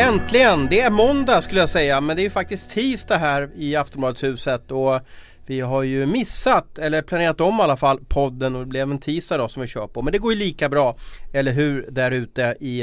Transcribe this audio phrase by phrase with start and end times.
[0.00, 0.68] Äntligen!
[0.70, 4.70] Det är måndag skulle jag säga men det är ju faktiskt tisdag här i Aftonbladshuset
[4.70, 5.00] och
[5.46, 8.98] vi har ju missat, eller planerat om i alla fall, podden och det blev en
[8.98, 10.02] tisdag då som vi kör på.
[10.02, 10.96] Men det går ju lika bra,
[11.32, 12.82] eller hur, där ute i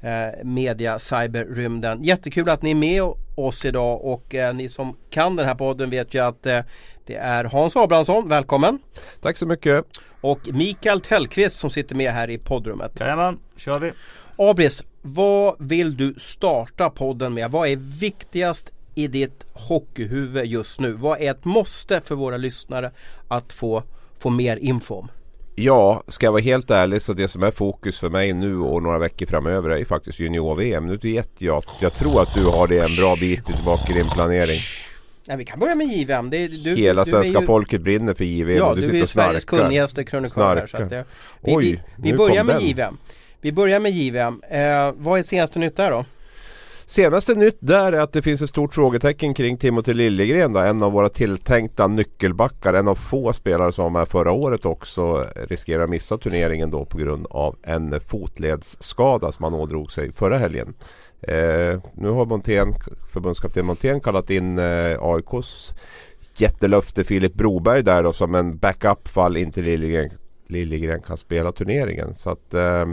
[0.00, 2.04] eh, media cyberrymden.
[2.04, 3.02] Jättekul att ni är med
[3.36, 6.60] oss idag och eh, ni som kan den här podden vet ju att eh,
[7.06, 8.78] det är Hans Abrahamsson, välkommen!
[9.20, 9.84] Tack så mycket!
[10.20, 13.00] Och Mikael Tellqvist som sitter med här i poddrummet.
[13.00, 13.92] Jajamän, kör vi!
[14.36, 17.50] Abris, vad vill du starta podden med?
[17.50, 20.92] Vad är viktigast i ditt hockeyhuvud just nu?
[20.92, 22.90] Vad är ett måste för våra lyssnare
[23.28, 23.82] att få,
[24.18, 25.08] få mer info om?
[25.54, 28.82] Ja, ska jag vara helt ärlig så det som är fokus för mig nu och
[28.82, 30.86] några veckor framöver är faktiskt junior-VM.
[30.86, 34.08] Nu vet jag jag tror att du har det en bra bit tillbaka i din
[34.08, 34.60] planering.
[35.26, 36.30] Ja, vi kan börja med JVM.
[36.30, 37.46] Det, du, Hela du svenska ju...
[37.46, 39.28] folket brinner för JVM ja, och du, du sitter och snarkar.
[39.28, 40.66] Ja, du är Sveriges kunnigaste krönikör här.
[40.66, 41.04] Så att det,
[41.40, 42.66] vi, Oj, vi, vi börjar med den.
[42.66, 42.96] JVM.
[43.42, 44.42] Vi börjar med JVM.
[44.48, 46.04] Eh, vad är senaste nytt där då?
[46.86, 50.82] Senaste nytt där är att det finns ett stort frågetecken kring Timothy Liljegren då, en
[50.82, 52.74] av våra tilltänkta nyckelbackar.
[52.74, 56.84] En av få spelare som var med förra året också riskerar att missa turneringen då
[56.84, 60.74] på grund av en fotledsskada som han ådrog sig förra helgen.
[61.20, 62.72] Eh, nu har Montén,
[63.12, 65.74] förbundskapten Montén kallat in eh, AIKs
[66.36, 70.10] jättelöfte Filip Broberg där då som en backup fall inte Liljegren,
[70.46, 72.14] Liljegren kan spela turneringen.
[72.14, 72.86] Så att Eh,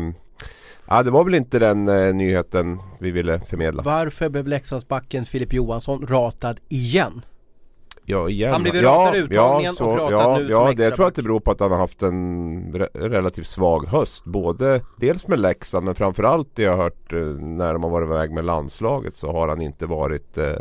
[0.87, 3.83] Ja, det var väl inte den eh, nyheten vi ville förmedla.
[3.83, 7.21] Varför blev Leksandsbacken Filip Johansson ratad igen?
[8.09, 8.51] Ja, igen.
[8.51, 10.83] Han blev ju ratad i uttagningen ja, så, och ratad ja, nu ja, som det,
[10.83, 14.23] Jag tror att det beror på att han har haft en re relativt svag höst.
[14.25, 18.05] Både dels med Leksand men framförallt det jag har hört eh, när de har varit
[18.05, 20.55] iväg med landslaget så har han inte varit eh,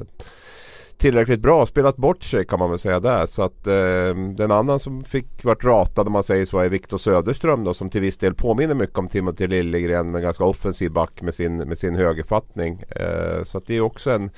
[0.99, 1.67] tillräckligt bra.
[1.67, 3.27] Spelat bort sig kan man väl säga där.
[3.27, 6.99] Så att eh, den annan som fick vart ratad om man säger så är Viktor
[6.99, 11.23] Söderström då som till viss del påminner mycket om Timothy Liljegren med ganska offensiv back
[11.23, 12.83] med sin, med sin högerfattning.
[12.89, 14.31] Eh, så att det är också en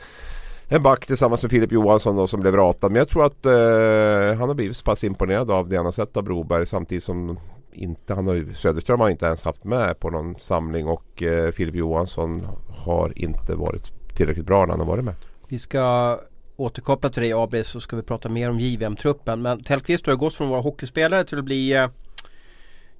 [0.70, 2.92] en back tillsammans med Filip Johansson då, som blev ratad.
[2.92, 5.92] Men jag tror att eh, han har blivit så pass imponerad av det han har
[5.92, 7.38] sett av Broberg samtidigt som
[7.72, 11.74] inte, han har, Söderström har inte ens haft med på någon samling och eh, Filip
[11.74, 15.14] Johansson har inte varit tillräckligt bra när han har varit med.
[15.48, 16.18] Vi ska
[16.58, 19.42] återkoppla till dig Abris så ska vi prata mer om JVM-truppen.
[19.42, 21.88] Men Tellqvist har gått från att vara hockeyspelare till att bli eh,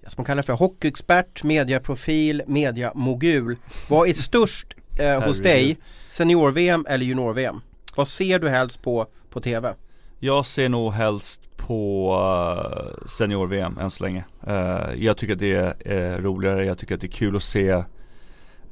[0.02, 3.56] som man kallar för hockeyexpert, mediaprofil, mediamogul.
[3.88, 5.78] Vad är störst eh, hos dig?
[6.08, 7.60] Senior-VM eller junior-VM?
[7.96, 9.74] Vad ser du helst på på TV?
[10.18, 14.24] Jag ser nog helst på uh, senior-VM än så länge.
[14.48, 17.42] Uh, jag tycker att det är uh, roligare, jag tycker att det är kul att
[17.42, 17.82] se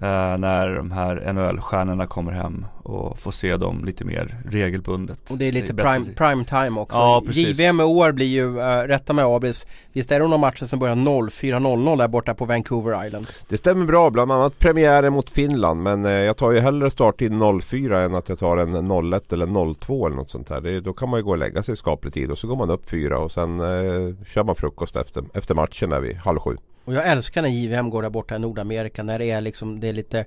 [0.03, 5.31] Uh, när de här NHL-stjärnorna kommer hem och får se dem lite mer regelbundet.
[5.31, 6.97] Och det är lite det är prime, prime, time också.
[6.97, 7.59] Ja, precis.
[7.59, 10.79] JVM i år blir ju, uh, rätta mig Abis, visst är det några matcher som
[10.79, 13.27] börjar 04.00 där borta på Vancouver Island?
[13.49, 15.83] Det stämmer bra, bland annat premiären mot Finland.
[15.83, 17.33] Men uh, jag tar ju hellre starttid
[17.63, 20.61] 04 än att jag tar en 01 eller 02 eller något sånt här.
[20.61, 22.57] Det, då kan man ju gå och lägga sig i skaplig tid och så går
[22.57, 23.59] man upp fyra och sen
[24.27, 26.57] kör man frukost efter, efter matchen där vid halv sju.
[26.87, 29.89] Och jag älskar när JVM går där borta i Nordamerika när det är liksom det
[29.89, 30.25] är lite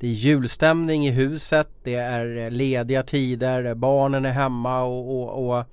[0.00, 5.58] Det är julstämning i huset Det är eh, lediga tider Barnen är hemma och, och,
[5.58, 5.66] och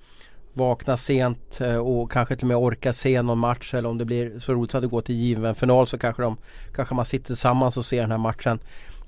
[0.53, 4.05] Vakna sent eh, och kanske till och med orka se någon match eller om det
[4.05, 6.37] blir så roligt att det går till JVM-final så kanske de
[6.75, 8.59] Kanske man sitter tillsammans och ser den här matchen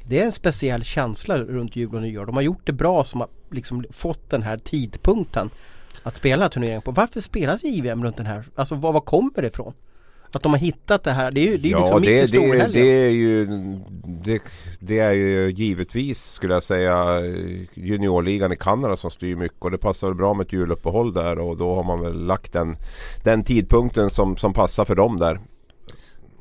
[0.07, 2.25] Det är en speciell känsla runt jul och nyår.
[2.25, 5.49] De har gjort det bra som har liksom fått den här tidpunkten
[6.03, 6.91] Att spela turneringen på.
[6.91, 8.45] Varför spelas JVM runt den här?
[8.55, 9.73] Alltså var, var kommer det ifrån?
[10.33, 12.23] Att de har hittat det här, det är ju, det är ja, liksom det, mitt
[12.23, 12.71] i storhelgen.
[12.71, 13.45] Det, det är ju
[14.03, 14.41] det,
[14.79, 17.21] det, är ju givetvis skulle jag säga
[17.73, 21.39] juniorligan i Kanada som styr mycket och det passar väl bra med ett juluppehåll där
[21.39, 22.75] och då har man väl lagt den,
[23.23, 25.39] den tidpunkten som, som passar för dem där.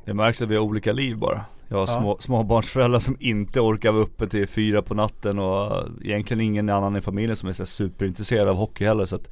[0.05, 1.45] Det märks att vi har olika liv bara.
[1.67, 1.99] Jag har ja.
[2.01, 6.95] små, småbarnsföräldrar som inte orkar vara uppe till fyra på natten och egentligen ingen annan
[6.95, 9.29] i familjen som är så superintresserad av hockey heller så att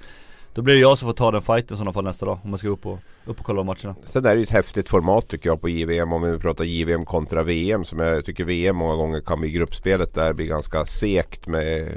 [0.58, 2.50] då blir det jag som får ta den fighten i sådana fall nästa dag om
[2.50, 3.96] man ska upp och, upp och kolla matcherna.
[4.04, 7.06] Sen är det ju ett häftigt format tycker jag på JVM om vi pratar JVM
[7.06, 11.48] kontra VM som jag tycker VM många gånger kan bli gruppspelet där blir ganska sekt
[11.48, 11.92] med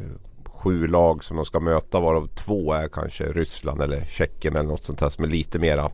[0.44, 4.84] sju lag som de ska möta varav två är kanske Ryssland eller Tjeckien eller något
[4.84, 5.90] sånt här som är lite mera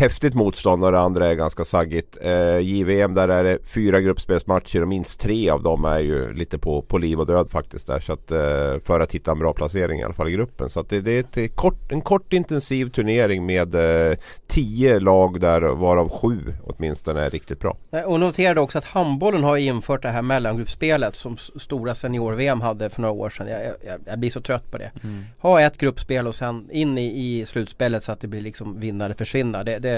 [0.00, 2.18] häftigt motstånd och det andra är ganska saggigt.
[2.20, 6.58] Eh, JVM där är det fyra gruppspelsmatcher och minst tre av dem är ju lite
[6.58, 7.86] på, på liv och död faktiskt.
[7.86, 10.70] Där, så att, eh, för att hitta en bra placering i alla fall i gruppen.
[10.70, 14.16] Så att det, det är ett kort, en kort intensiv turnering med eh,
[14.46, 17.76] tio lag där varav sju åtminstone är riktigt bra.
[18.06, 23.02] Och noterade också att handbollen har infört det här mellangruppspelet som stora senior-VM hade för
[23.02, 23.48] några år sedan.
[23.48, 24.90] Jag, jag, jag blir så trött på det.
[25.04, 25.24] Mm.
[25.38, 29.14] Ha ett gruppspel och sen in i, i slutspelet så att det blir liksom vinnare
[29.14, 29.64] försvinna.
[29.64, 29.89] Det, det,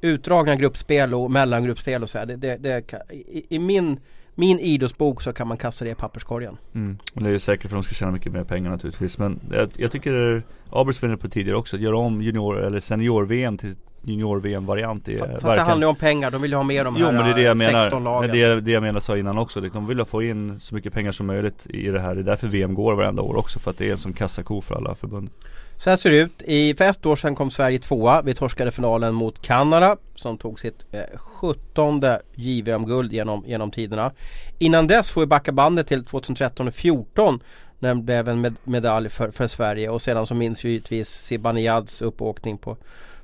[0.00, 2.26] utdragna gruppspel och mellangruppspel och så här.
[2.26, 4.00] Det, det, det, i, I min
[4.38, 6.56] min idrottsbok så kan man kasta det i papperskorgen.
[6.74, 6.98] Mm.
[7.14, 9.18] Och det är säkert för att de ska tjäna mycket mer pengar naturligtvis.
[9.18, 13.58] Men jag, jag tycker, Abels var på tidigare också, att göra om junior eller senior-VM
[13.58, 15.54] till junior-VM-variant Fast verkligen...
[15.54, 17.30] det handlar ju om pengar, de vill ju ha med de här jo, men det
[17.30, 18.00] är det jag menar.
[18.00, 18.30] lagen.
[18.30, 19.60] Det är det jag menar sa innan också.
[19.60, 22.14] De vill få in så mycket pengar som möjligt i det här.
[22.14, 23.58] Det är därför VM går varenda år också.
[23.58, 25.30] För att det är en sån kassako för alla förbund.
[25.78, 26.42] Så här ser det ut.
[26.42, 28.22] I, för ett år sedan kom Sverige tvåa.
[28.22, 32.02] Vi torskade finalen mot Kanada som tog sitt eh, 17
[32.34, 34.12] JVM-guld genom, genom tiderna.
[34.58, 37.40] Innan dess får vi backa bandet till 2013 och 2014
[37.78, 41.08] när det blev en med, medalj för, för Sverige och sedan så minns vi givetvis
[41.08, 42.76] Zibanejad uppåkning på,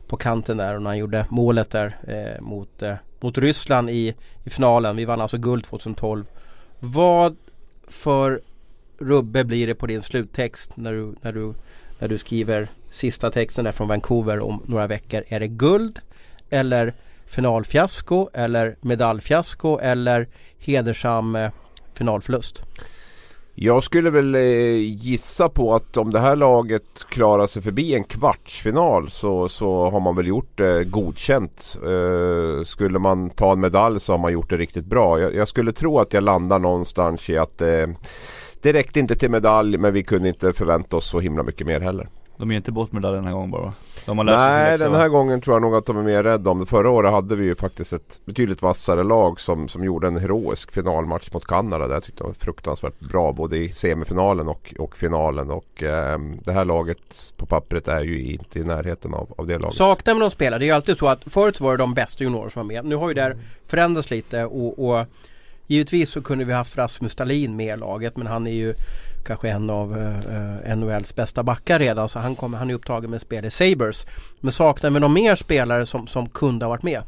[0.06, 4.14] på kanten där och när han gjorde målet där eh, mot, eh, mot Ryssland i,
[4.44, 4.96] i finalen.
[4.96, 6.24] Vi vann alltså guld 2012.
[6.78, 7.36] Vad
[7.88, 8.40] för
[8.98, 11.54] rubbe blir det på din sluttext när du, när du
[12.04, 15.24] när du skriver sista texten där från Vancouver om några veckor.
[15.28, 15.98] Är det guld
[16.50, 16.94] eller
[17.26, 20.28] finalfiasko eller medaljfiasko eller
[20.58, 21.50] hedersam eh,
[21.94, 22.60] finalförlust?
[23.54, 24.42] Jag skulle väl eh,
[24.76, 30.00] gissa på att om det här laget klarar sig förbi en kvartsfinal så, så har
[30.00, 31.76] man väl gjort det godkänt.
[31.84, 35.20] Eh, skulle man ta en medalj så har man gjort det riktigt bra.
[35.20, 37.86] Jag, jag skulle tro att jag landar någonstans i att eh,
[38.64, 41.80] det räckte inte till medalj men vi kunde inte förvänta oss så himla mycket mer
[41.80, 42.08] heller.
[42.36, 43.72] De är inte bort medalj den här gången bara?
[44.06, 46.58] De har Nej den här gången tror jag nog att de är mer rädda om
[46.58, 46.66] det.
[46.66, 50.72] Förra året hade vi ju faktiskt ett betydligt vassare lag som, som gjorde en heroisk
[50.72, 51.88] finalmatch mot Kanada.
[51.88, 55.50] Det tyckte jag var fruktansvärt bra både i semifinalen och, och finalen.
[55.50, 59.58] Och eh, det här laget på pappret är ju inte i närheten av, av det
[59.58, 59.76] laget.
[59.76, 60.58] Saknar man de spelare?
[60.58, 62.84] Det är ju alltid så att förut var det de bästa juniorer som var med.
[62.84, 65.06] Nu har ju det här förändrats lite och, och
[65.66, 68.74] Givetvis så kunde vi haft Rasmus Stalin med i laget men han är ju
[69.24, 73.10] kanske en av eh, eh NHLs bästa backar redan så han, kommer, han är upptagen
[73.10, 74.06] med spel i Sabres.
[74.40, 77.02] Men saknar vi någon mer spelare som, som kunde ha varit med?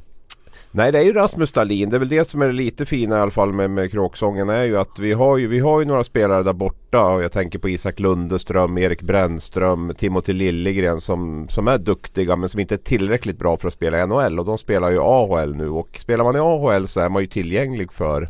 [0.71, 1.91] Nej det är ju Rasmus Stalin.
[1.91, 4.65] Det är väl det som är lite fina i alla fall med, med kråksången är
[4.65, 7.05] ju att vi har ju, vi har ju några spelare där borta.
[7.05, 12.49] Och jag tänker på Isak Lundeström, Erik Brännström, Timothy Liljegren som, som är duktiga men
[12.49, 14.39] som inte är tillräckligt bra för att spela i NHL.
[14.39, 17.29] Och de spelar ju AHL nu och spelar man i AHL så är man ju
[17.29, 18.29] tillgänglig för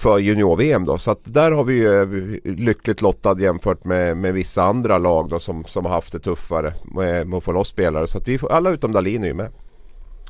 [0.00, 0.98] för junior-VM då.
[0.98, 5.28] Så att där har vi ju eh, lyckligt lottad jämfört med, med vissa andra lag
[5.28, 8.06] då som, som har haft det tuffare med, med att få loss spelare.
[8.06, 9.48] Så att vi får, alla utom Dahlin är ju med.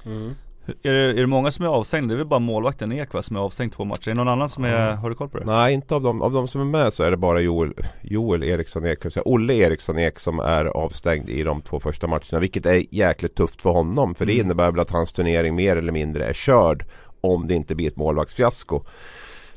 [0.07, 0.35] Mm.
[0.67, 2.09] Är det, är det många som är avstängda?
[2.09, 4.09] Det är väl bara målvakten Ek va, som är avstängd två matcher?
[4.09, 4.99] Är det någon annan som är, mm.
[4.99, 5.45] har du koll på det?
[5.45, 7.73] Nej inte av dem, av de som är med så är det bara Joel,
[8.03, 12.41] Joel Eriksson Ek, Olle Eriksson Ek som är avstängd i de två första matcherna.
[12.41, 14.15] Vilket är jäkligt tufft för honom.
[14.15, 14.47] För det mm.
[14.47, 16.85] innebär väl att hans turnering mer eller mindre är körd.
[17.21, 18.85] Om det inte blir ett målvaktsfiasko.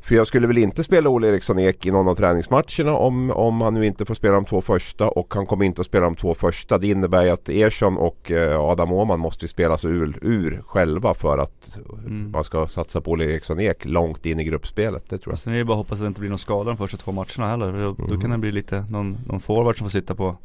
[0.04, 3.62] För jag skulle väl inte spela Olle Eriksson Ek i någon av träningsmatcherna om, om
[3.62, 6.16] han nu inte får spela de två första och han kommer inte att spela de
[6.16, 6.78] två första.
[6.78, 11.38] Det innebär ju att Ersson och eh, Adam Åhman måste spelas ur, ur själva för
[11.38, 12.32] att mm.
[12.32, 15.10] man ska satsa på Olle Eriksson Ek långt in i gruppspelet.
[15.10, 15.40] Det tror jag.
[15.40, 17.12] Sen är det bara att hoppas att det inte blir någon skada de första två
[17.12, 17.96] matcherna heller.
[17.98, 18.22] Då, mm.
[18.22, 20.38] kan det bli lite någon, någon forward som får sitta på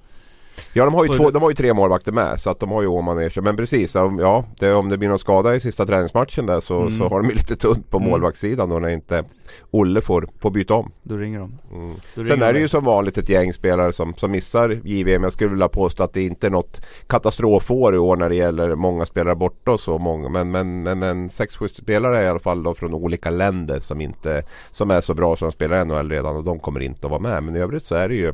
[0.73, 2.83] Ja de har ju, två, de har ju tre målvakter med så att de har
[2.83, 3.45] ju Åman och Ersson.
[3.45, 6.99] Men precis, ja det, om det blir någon skada i sista träningsmatchen där så, mm.
[6.99, 8.11] så har de ju lite tunt på mm.
[8.11, 9.25] målvaktssidan då när inte
[9.71, 10.93] Olle får, får byta om.
[11.03, 11.59] Då ringer de.
[11.73, 11.97] Mm.
[12.15, 15.23] Då ringer Sen är det ju som vanligt ett gäng spelare som, som missar JVM.
[15.23, 18.75] Jag skulle vilja påstå att det inte är något katastrofår i år när det gäller
[18.75, 20.29] många spelare borta och så många.
[20.29, 24.43] Men, men, men en 6-7 spelare i alla fall då från olika länder som inte
[24.71, 27.21] som är så bra som de spelar NHL redan och de kommer inte att vara
[27.21, 27.43] med.
[27.43, 28.33] Men i övrigt så är det ju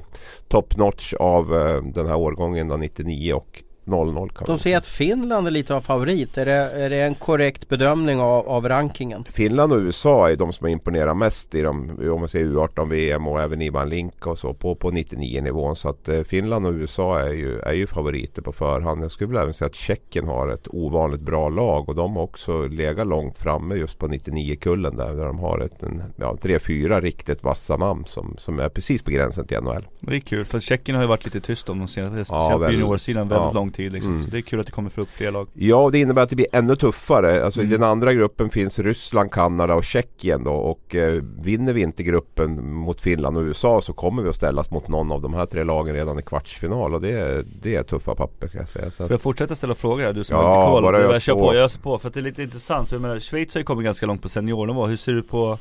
[0.49, 5.47] top notch av uh, den här årgången då 99 och 0-0 De säger att Finland
[5.47, 6.39] är lite av favorit.
[6.39, 9.25] Är det, är det en korrekt bedömning av, av rankingen?
[9.31, 12.91] Finland och USA är de som har imponerat mest i de, om man säger U18
[12.91, 15.77] VM och även Ivan Link och så på, på 99 nivån.
[15.77, 19.03] Så att eh, Finland och USA är ju, är ju favoriter på förhand.
[19.03, 22.23] Jag skulle vilja även säga att Tjeckien har ett ovanligt bra lag och de har
[22.23, 25.15] också legat långt framme just på 99-kullen där.
[25.15, 29.03] Där de har ett, en, ja, tre, fyra riktigt vassa namn som, som är precis
[29.03, 29.87] på gränsen till NHL.
[30.01, 32.67] Det är kul för Tjeckien har ju varit lite tyst om de senaste, speciellt ja,
[32.67, 33.53] på juniorsidan väldigt ja.
[33.53, 34.13] långt tid liksom.
[34.13, 34.25] Mm.
[34.25, 35.49] Så det är kul att det kommer få upp fler lag.
[35.55, 37.45] Ja, det innebär att det blir ännu tuffare.
[37.45, 37.73] Alltså mm.
[37.73, 40.53] i den andra gruppen finns Ryssland, Kanada och Tjeckien då.
[40.53, 44.71] Och eh, vinner vi inte gruppen mot Finland och USA så kommer vi att ställas
[44.71, 46.95] mot någon av de här tre lagen redan i kvartsfinal.
[46.95, 48.91] Och det är, det är tuffa papper kan jag säga.
[48.91, 50.13] Så Får jag fortsätta ställa frågor här?
[50.13, 50.83] Du som ja, har lite koll.
[50.83, 51.55] Bara jag kör på.
[51.55, 51.99] Jag på.
[51.99, 52.89] För att det är lite intressant.
[52.89, 54.87] För jag menar, Schweiz har ju kommit ganska långt på seniornivå.
[54.87, 55.59] Hur ser du på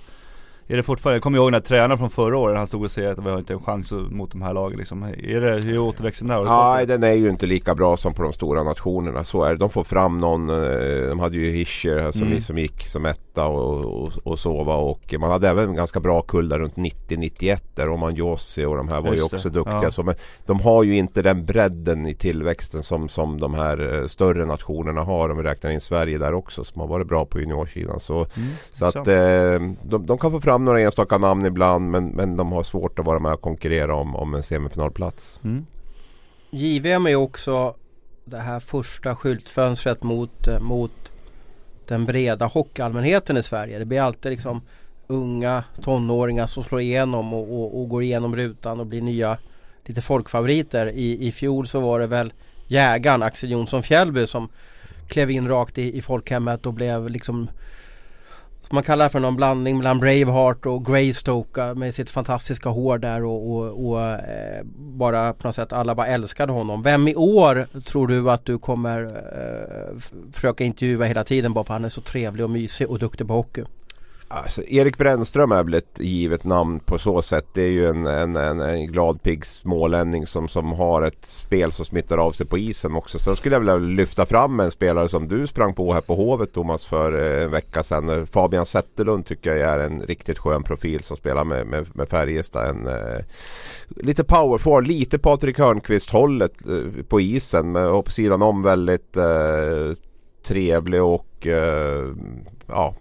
[0.68, 3.02] är det fortfarande, jag kommer ihåg när tränaren från förra året, han stod och sa
[3.02, 5.04] att vi har inte en chans mot de här lagen liksom.
[5.04, 6.44] Är det, hur är återväxten där?
[6.44, 9.24] Nej den är ju inte lika bra som på de stora nationerna.
[9.24, 9.58] Så är det.
[9.58, 12.42] De får fram någon, eh, de hade ju Hischer som, mm.
[12.42, 16.50] som gick som etta och, och, och sova och man hade även ganska bra kull
[16.50, 19.60] där runt 90-91 där Roman Josi och de här var Just ju också det.
[19.60, 19.84] duktiga.
[19.84, 19.92] Ja.
[19.92, 20.16] Så, men
[20.46, 25.02] de har ju inte den bredden i tillväxten som, som de här eh, större nationerna
[25.02, 25.30] har.
[25.30, 28.00] Om vi räknar in Sverige där också som har varit bra på juniorsidan.
[28.00, 28.50] Så, mm.
[28.74, 32.52] så att eh, de, de kan få fram några enstaka namn ibland men, men de
[32.52, 35.40] har svårt att vara med och konkurrera om, om en semifinalplats.
[35.44, 35.66] Mm.
[36.50, 37.76] JVM är också
[38.26, 41.12] det här första skyltfönstret mot, eh, mot
[41.88, 43.80] den breda hockeyallmänheten i Sverige.
[43.80, 44.62] Det blir alltid liksom
[45.08, 49.38] unga tonåringar som slår igenom och, och, och, går igenom rutan och blir nya
[49.86, 50.88] lite folkfavoriter.
[50.88, 52.34] I, I fjol så var det väl
[52.68, 54.50] jägaren Axel Jonsson Fjällby som
[55.08, 57.50] klev in rakt i, i folkhemmet och blev liksom
[58.74, 63.52] man kallar för någon blandning mellan Braveheart och Greystoke med sitt fantastiska hår där och,
[63.52, 66.84] och, och eh, bara på något sätt alla bara älskade honom.
[66.84, 70.00] Vem i år tror du att du kommer eh,
[70.32, 73.28] försöka intervjua hela tiden bara för att han är så trevlig och mysig och duktig
[73.28, 73.64] på hockey?
[74.36, 77.48] Alltså, Erik Brännström är väl ett givet namn på så sätt.
[77.54, 81.72] Det är ju en, en, en, en glad pigg smålänning som, som har ett spel
[81.72, 83.20] som smittar av sig på isen också.
[83.20, 86.54] Sen skulle jag vilja lyfta fram en spelare som du sprang på här på Hovet
[86.54, 88.10] Thomas för eh, en vecka sedan.
[88.10, 92.10] Eh, Fabian Zetterlund tycker jag är en riktigt skön profil som spelar med, med, med
[92.10, 92.70] Färjestad.
[92.70, 93.26] En, eh,
[93.90, 97.72] lite powerforward, lite Patrik Hörnqvist hållet eh, på isen.
[97.72, 99.98] Men, och på sidan om väldigt eh,
[100.44, 102.06] trevlig och eh,
[102.68, 102.96] ja,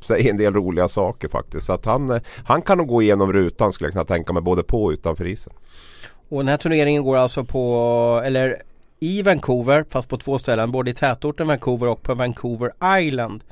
[0.00, 1.66] säger en del roliga saker faktiskt.
[1.66, 4.42] Så att han, eh, han kan nog gå igenom rutan skulle jag kunna tänka mig
[4.42, 5.52] både på och utanför isen.
[6.28, 8.62] Och den här turneringen går alltså på, eller
[9.00, 10.72] i Vancouver fast på två ställen.
[10.72, 13.44] Både i tätorten Vancouver och på Vancouver Island.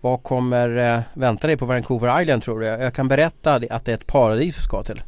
[0.00, 2.66] Vad kommer eh, vänta dig på Vancouver Island tror du?
[2.66, 5.02] Jag kan berätta att det är ett paradis du ska till.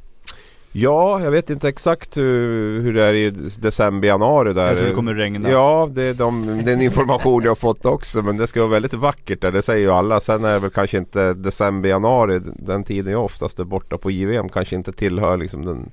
[0.81, 3.31] Ja, jag vet inte exakt hur, hur det är i
[3.61, 4.67] december, januari där.
[4.67, 5.51] Jag tror det kommer regna.
[5.51, 8.23] Ja, det är de, den information jag har fått också.
[8.23, 10.21] Men det ska vara väldigt vackert där, det säger ju alla.
[10.21, 14.11] Sen är det väl kanske inte december, januari, den tiden jag oftast är borta på
[14.11, 15.91] JVM, kanske inte tillhör liksom den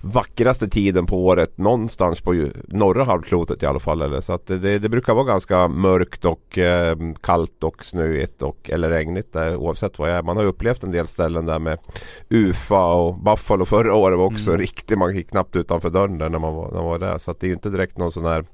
[0.00, 4.02] vackraste tiden på året någonstans på norra halvklotet i alla fall.
[4.02, 4.20] Eller?
[4.20, 8.90] Så att det, det brukar vara ganska mörkt och eh, kallt och snöigt och, eller
[8.90, 10.22] regnigt där, oavsett vad jag är.
[10.22, 11.78] Man har upplevt en del ställen där med
[12.28, 14.60] UFA och Buffalo förra året var också mm.
[14.60, 14.98] riktigt.
[14.98, 17.18] Man gick knappt utanför dörren där när man var, när man var där.
[17.18, 18.44] Så att det är inte direkt någon sån här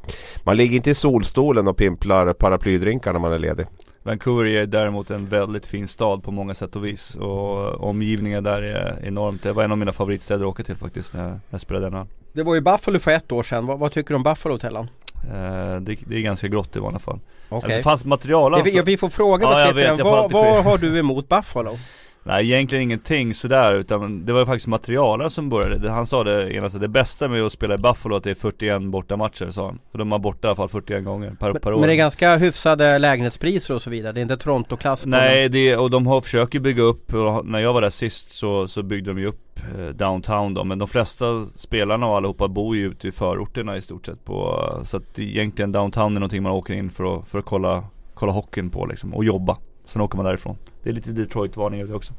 [0.44, 3.66] Man ligger inte i solstolen och pimplar paraplydrinkar när man är ledig.
[4.02, 8.62] Vancouver är däremot en väldigt fin stad på många sätt och vis och omgivningen där
[8.62, 9.42] är enormt.
[9.42, 12.42] Det var en av mina favoritstäder att åka till faktiskt när jag, spelade den Det
[12.42, 13.66] var ju Buffalo för ett år sedan.
[13.66, 14.88] Vad, vad tycker du om Buffalo Tellan?
[15.30, 17.20] Eh, det, det, är ganska grått i vanliga fall.
[17.49, 17.76] Okay.
[17.76, 18.76] Det fanns material alltså.
[18.76, 21.78] vi, vi får fråga ja, vet, vad, vad har du emot Buffalo?
[22.26, 25.90] Nej egentligen ingenting sådär utan det var ju faktiskt materialen som började.
[25.90, 28.83] Han sa det ena det bästa med att spela i Buffalo att det är 41
[28.83, 29.78] borta matcher sa han.
[29.90, 31.80] För de har borta i alla fall 41 gånger per, men, per år.
[31.80, 34.12] Men det är ganska hyfsade lägenhetspriser och så vidare.
[34.12, 37.73] Det är inte Toronto-klass Nej det, och de har, försöker bygga upp, och när jag
[37.73, 40.64] var där sist så, så byggde de ju upp eh, downtown då.
[40.64, 44.64] Men de flesta spelarna och allihopa bor ju ute i förorterna i stort sett på
[44.85, 48.33] Så att egentligen downtown är någonting man åker in för att, för att kolla, kolla
[48.33, 49.56] hockeyn på liksom och jobba.
[49.87, 50.57] Sen åker man därifrån.
[50.83, 52.14] Det är lite Detroit-varning över det också.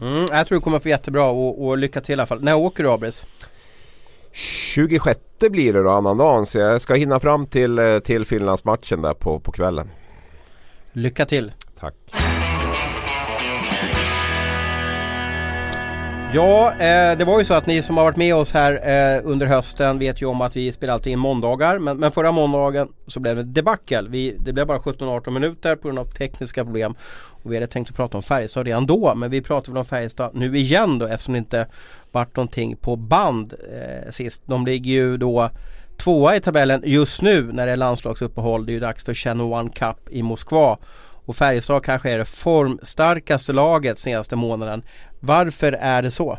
[0.00, 2.42] Mm, jag tror det kommer få jättebra och, och lycka till i alla fall.
[2.42, 3.26] När åker du Abris?
[4.32, 9.14] 26 blir det då annandagen så jag ska hinna fram till, eh, till Finlandsmatchen där
[9.14, 9.90] på, på kvällen.
[10.92, 11.52] Lycka till!
[11.80, 11.94] Tack!
[16.34, 19.20] Ja, eh, det var ju så att ni som har varit med oss här eh,
[19.24, 21.78] under hösten vet ju om att vi spelar alltid in måndagar.
[21.78, 24.06] Men, men förra måndagen så blev det debacle.
[24.08, 26.94] Vi, det blev bara 17-18 minuter på grund av tekniska problem.
[27.42, 29.14] Och vi hade tänkt att prata om Färjestad redan då.
[29.14, 31.66] Men vi pratar väl om Färjestad nu igen då eftersom det inte
[32.12, 34.42] vart någonting på band eh, sist.
[34.46, 35.50] De ligger ju då
[35.96, 38.66] tvåa i tabellen just nu när det är landslagsuppehåll.
[38.66, 40.78] Det är ju dags för Channel One Cup i Moskva.
[41.24, 44.82] Och Färjestad kanske är det formstarkaste laget senaste månaden.
[45.20, 46.38] Varför är det så?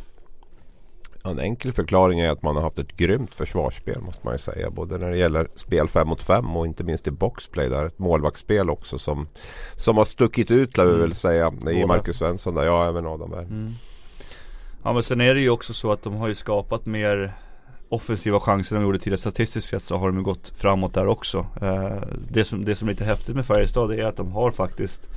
[1.26, 4.70] En enkel förklaring är att man har haft ett grymt försvarsspel måste man ju säga.
[4.70, 7.86] Både när det gäller spel 5 mot 5 och inte minst i boxplay där.
[7.86, 9.28] Ett målvaktsspel också som,
[9.76, 11.02] som har stuckit ut lär vi mm.
[11.02, 11.54] väl säga.
[11.72, 13.46] I Marcus Svensson där, ja även Adam Berg.
[13.46, 13.74] Mm.
[14.84, 17.36] Ja men sen är det ju också så att de har ju skapat mer
[17.90, 21.46] offensiva chanser de gjorde tidigare statistiskt sett så har de gått framåt där också.
[21.62, 25.10] Eh, det, som, det som är lite häftigt med Färjestad är att de har faktiskt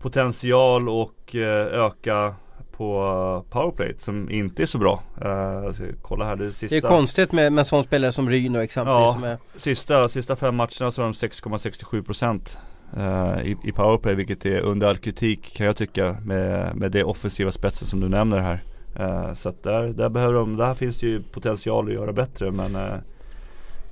[0.00, 2.34] potential och eh, öka
[2.80, 5.02] på powerplay som inte är så bra.
[5.24, 5.70] Uh,
[6.02, 6.76] kolla här det sista.
[6.76, 9.06] Det är konstigt med, en sån spelare som Ryno exempelvis.
[9.06, 9.38] Ja, som är...
[9.56, 12.58] sista, sista fem matcherna så har de 6,67%
[12.96, 17.04] uh, i, i powerplay vilket är under all kritik kan jag tycka med, med det
[17.04, 18.62] offensiva spetsen som du nämner här.
[19.00, 22.50] Eh, så att där, där behöver de, där finns det ju potential att göra bättre
[22.50, 22.94] men eh,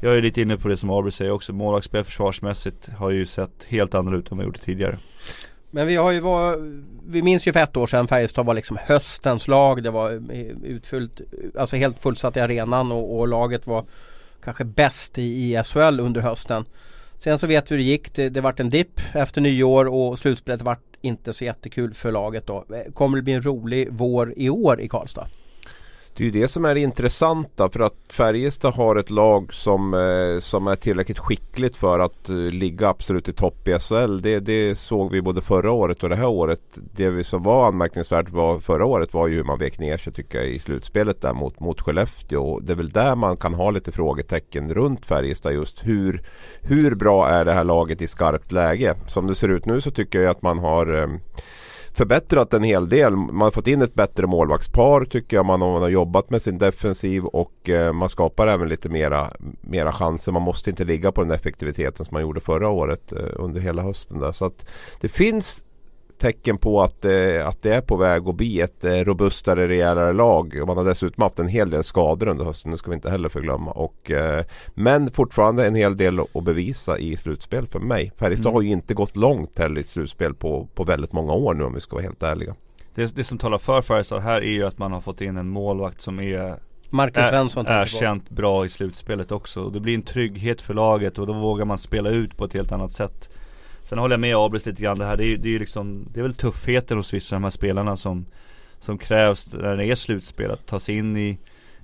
[0.00, 1.52] jag är lite inne på det som Aubrey säger också.
[1.52, 4.98] Målvaktsspel försvarsmässigt har ju sett helt annorlunda ut än vad vi gjort tidigare.
[5.70, 6.56] Men vi har ju var,
[7.06, 9.82] vi minns ju för ett år sedan Färjestad var liksom höstens lag.
[9.82, 11.20] Det var eh, utfyllt,
[11.58, 13.84] alltså helt fullsatt i arenan och, och laget var
[14.44, 16.64] kanske bäst i, i SHL under hösten.
[17.16, 18.14] Sen så vet vi hur det gick.
[18.14, 22.46] Det, det vart en dipp efter nyår och slutspelet vart inte så jättekul för laget
[22.46, 22.64] då.
[22.74, 25.26] Eh, kommer det bli en rolig vår i år i Karlstad?
[26.18, 29.94] Det är ju det som är det intressanta för att Färjestad har ett lag som,
[29.94, 34.20] eh, som är tillräckligt skickligt för att eh, ligga absolut i topp i SHL.
[34.20, 36.60] Det, det såg vi både förra året och det här året.
[36.74, 40.38] Det som var anmärkningsvärt var, förra året var ju hur man vek ner sig tycker
[40.38, 42.60] jag i slutspelet där mot, mot Skellefteå.
[42.60, 46.22] Det är väl där man kan ha lite frågetecken runt Färjestad just hur,
[46.60, 48.94] hur bra är det här laget i skarpt läge?
[49.06, 51.08] Som det ser ut nu så tycker jag att man har eh,
[51.92, 53.16] förbättrat en hel del.
[53.16, 55.46] Man har fått in ett bättre målvaktspar tycker jag.
[55.46, 59.92] Man, man har jobbat med sin defensiv och eh, man skapar även lite mera, mera
[59.92, 60.32] chanser.
[60.32, 63.82] Man måste inte ligga på den effektiviteten som man gjorde förra året eh, under hela
[63.82, 64.20] hösten.
[64.20, 64.32] Där.
[64.32, 64.68] Så att
[65.00, 65.64] det finns
[66.18, 70.12] tecken på att, eh, att det är på väg att bli ett eh, robustare, rejälare
[70.12, 70.66] lag.
[70.66, 73.28] Man har dessutom haft en hel del skador under hösten, det ska vi inte heller
[73.28, 73.70] förglömma.
[73.70, 74.44] Och, eh,
[74.74, 78.12] men fortfarande en hel del att bevisa i slutspel för mig.
[78.16, 78.54] Färjestad mm.
[78.54, 81.74] har ju inte gått långt heller i slutspel på, på väldigt många år nu om
[81.74, 82.54] vi ska vara helt ärliga.
[82.94, 85.48] Det, det som talar för Färjestad här är ju att man har fått in en
[85.48, 86.58] målvakt som är
[86.90, 89.70] Marcus Svensson är känt bra i slutspelet också.
[89.70, 92.72] Det blir en trygghet för laget och då vågar man spela ut på ett helt
[92.72, 93.30] annat sätt.
[93.88, 95.16] Sen håller jag med Abris lite grann det här.
[95.16, 97.96] Det är, det är liksom, det är väl tuffheten hos vissa av de här spelarna
[97.96, 98.26] som,
[98.78, 100.50] som krävs när det är slutspel.
[100.50, 101.38] Att ta sig in i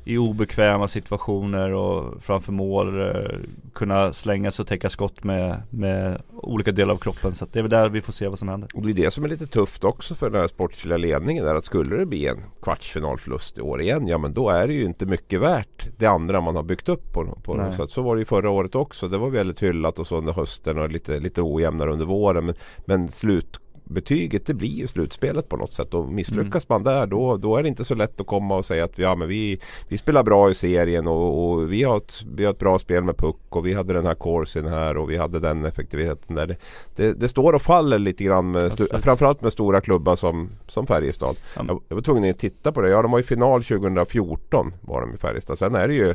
[0.04, 3.38] i obekväma situationer och framför mål eh,
[3.73, 7.34] kunna slänga sig och täcka skott med, med olika delar av kroppen.
[7.34, 8.68] Så det är väl där vi får se vad som händer.
[8.75, 11.44] Och det är det som är lite tufft också för den här sportsliga ledningen.
[11.44, 14.75] Där att skulle det bli en kvartsfinalförlust i år igen, ja men då är det
[14.75, 17.90] ju inte mycket värt det andra man har byggt upp på, på något sätt.
[17.90, 19.08] Så var det ju förra året också.
[19.08, 22.46] Det var väldigt hyllat och så under hösten och lite, lite ojämnare under våren.
[22.46, 26.82] Men, men slut betyget det blir ju slutspelet på något sätt och misslyckas mm.
[26.82, 29.14] man där då, då är det inte så lätt att komma och säga att ja,
[29.14, 32.58] men vi, vi spelar bra i serien och, och vi, har ett, vi har ett
[32.58, 35.64] bra spel med puck och vi hade den här coursen här och vi hade den
[35.64, 36.46] effektiviteten där.
[36.46, 36.56] Det,
[36.96, 41.37] det, det står och faller lite grann med, framförallt med stora klubbar som, som Färjestad.
[41.54, 41.66] Mm.
[41.68, 42.88] Jag, jag var tvungen att titta på det.
[42.88, 45.59] Ja, de var i final 2014 var de i Färjestad.
[45.59, 46.14] Sen är det ju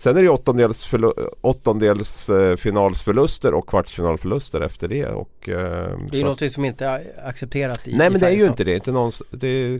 [0.00, 0.90] Sen är det åttondels,
[1.40, 5.06] åttondels eh, finalsförluster och kvartsfinalförluster efter det.
[5.06, 6.86] Och, eh, det är något som inte
[7.24, 8.74] accepterat i Nej i men det är ju inte det.
[8.74, 9.78] Inte någon, det,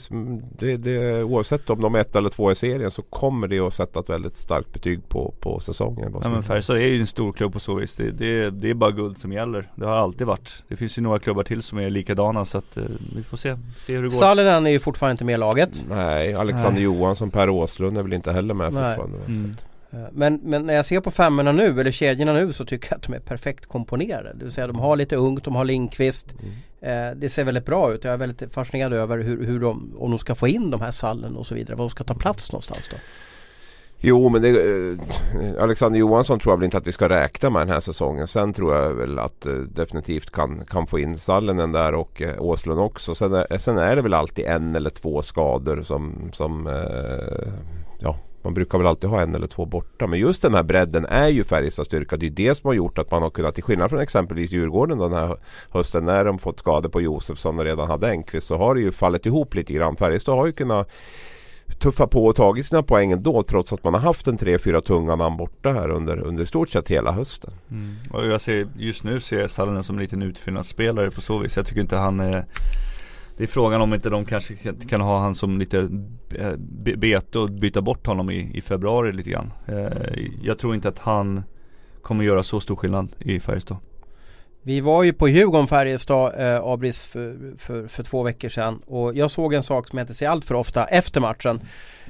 [0.59, 1.23] det, det.
[1.23, 4.11] Oavsett om de är ett eller två i serien så kommer det att sätta ett
[4.11, 6.17] väldigt starkt betyg på, på säsongen.
[6.23, 7.95] Ja men Färjestad är ju en stor klubb på så vis.
[7.95, 9.71] Det, det, det är bara guld som gäller.
[9.75, 10.63] Det har alltid varit.
[10.69, 12.83] Det finns ju några klubbar till som är likadana så att eh,
[13.17, 14.19] vi får se, se hur det går.
[14.19, 15.83] Sallinen är ju fortfarande inte med i laget.
[15.89, 16.83] Nej, Alexander Nej.
[16.83, 18.97] Johansson, Per Åslund är väl inte heller med Nej.
[18.97, 19.25] fortfarande.
[19.27, 19.57] Mm.
[19.91, 22.97] Eh, men, men när jag ser på femmorna nu, eller kedjorna nu, så tycker jag
[22.97, 24.33] att de är perfekt komponerade.
[24.35, 26.33] Det vill säga de har lite ungt, de har Lindqvist.
[26.33, 26.55] Mm.
[26.81, 28.05] Eh, det ser väldigt bra ut.
[28.05, 30.93] Jag är väldigt fascinerad över hur, hur de, om de ska få in de här
[30.93, 31.77] sallen och så vidare.
[31.77, 32.97] Var de ska ta plats någonstans då.
[34.01, 37.63] Jo men det, eh, Alexander Johansson tror jag väl inte att vi ska räkna med
[37.63, 38.27] den här säsongen.
[38.27, 42.43] Sen tror jag väl att eh, definitivt kan, kan få in Sallinen där och eh,
[42.43, 43.15] Åslund också.
[43.15, 47.53] Sen är, sen är det väl alltid en eller två skador som, som eh,
[47.99, 48.17] ja,
[48.49, 50.07] man brukar väl alltid ha en eller två borta.
[50.07, 52.17] Men just den här bredden är ju Färjestads styrka.
[52.17, 54.99] Det är det som har gjort att man har kunnat, till skillnad från exempelvis Djurgården
[54.99, 55.37] den här
[55.71, 58.93] hösten när de fått skador på Josefsson och redan hade Enqvist så har det ju
[58.93, 59.97] fallit ihop lite grann.
[59.97, 60.91] Färjestad har ju kunnat
[61.79, 64.81] tuffa på och tagit sina poäng ändå trots att man har haft en tre, fyra
[64.81, 67.51] tunga namn borta här under, under stort sett hela hösten.
[67.71, 67.97] Mm.
[68.11, 71.57] Och jag ser, just nu ser jag Salonen som en liten utfyllnadsspelare på så vis.
[71.57, 72.47] Jag tycker inte han är
[73.39, 74.55] det är frågan om inte de kanske
[74.89, 75.79] kan ha han som lite
[76.35, 76.53] eh,
[76.97, 79.53] bete och byta bort honom i, i februari lite grann.
[79.67, 79.87] Eh,
[80.43, 81.43] jag tror inte att han
[82.03, 83.77] kommer göra så stor skillnad i Färjestad.
[84.63, 88.83] Vi var ju på Djurgården Färjestad, eh, Abris, för, för, för, två veckor sedan.
[88.87, 91.61] Och jag såg en sak som jag inte ser allt för ofta efter matchen.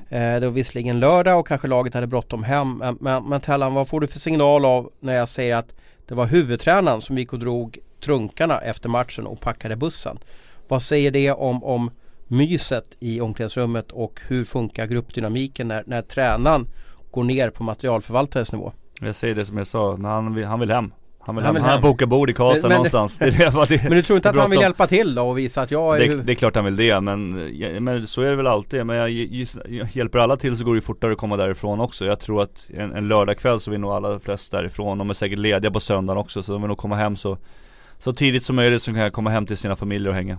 [0.09, 2.79] Eh, det var visserligen lördag och kanske laget hade bråttom hem.
[2.79, 5.75] Men, men, men Tellan, vad får du för signal av när jag säger att
[6.07, 10.19] det var huvudtränaren som gick och drog trunkarna efter matchen och packade bussen?
[10.69, 11.91] Vad säger det om, om
[12.27, 16.67] myset i omklädningsrummet och hur funkar gruppdynamiken när, när tränaren
[17.11, 18.73] går ner på materialförvaltares nivå?
[19.01, 20.93] Jag säger det som jag sa, när han vill, han vill hem.
[21.21, 21.73] Han vill, han vill hem.
[21.73, 23.19] Han bokar bord i Karlstad någonstans.
[23.19, 25.63] Det, det, det, men du tror inte att han vill hjälpa till då och visa
[25.63, 26.09] att jag är...
[26.09, 27.31] Det, det är klart han vill det men,
[27.85, 28.87] men så är det väl alltid.
[28.87, 32.05] Men jag, jag, hjälper alla till så går det fortare att komma därifrån också.
[32.05, 34.99] Jag tror att en, en lördagkväll så vill nog alla flesta därifrån.
[34.99, 37.39] De är säkert lediga på söndagen också så de vill nog komma hem så
[37.99, 40.39] så tidigt som möjligt så kan jag komma hem till sina familjer och hänga.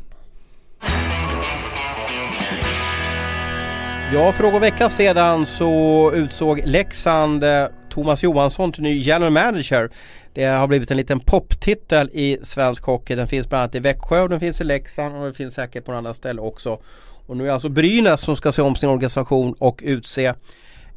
[4.14, 9.90] Ja, för någon vecka sedan så utsåg Leksand eh, Thomas Johansson till ny general manager.
[10.34, 13.16] Det har blivit en liten poptitel i svensk hockey.
[13.16, 15.86] Den finns bland annat i Växjö och den finns i Leksand och den finns säkert
[15.86, 16.80] på andra ställen också.
[17.28, 20.34] Och nu är det alltså Brynäs som ska se om sin organisation och utse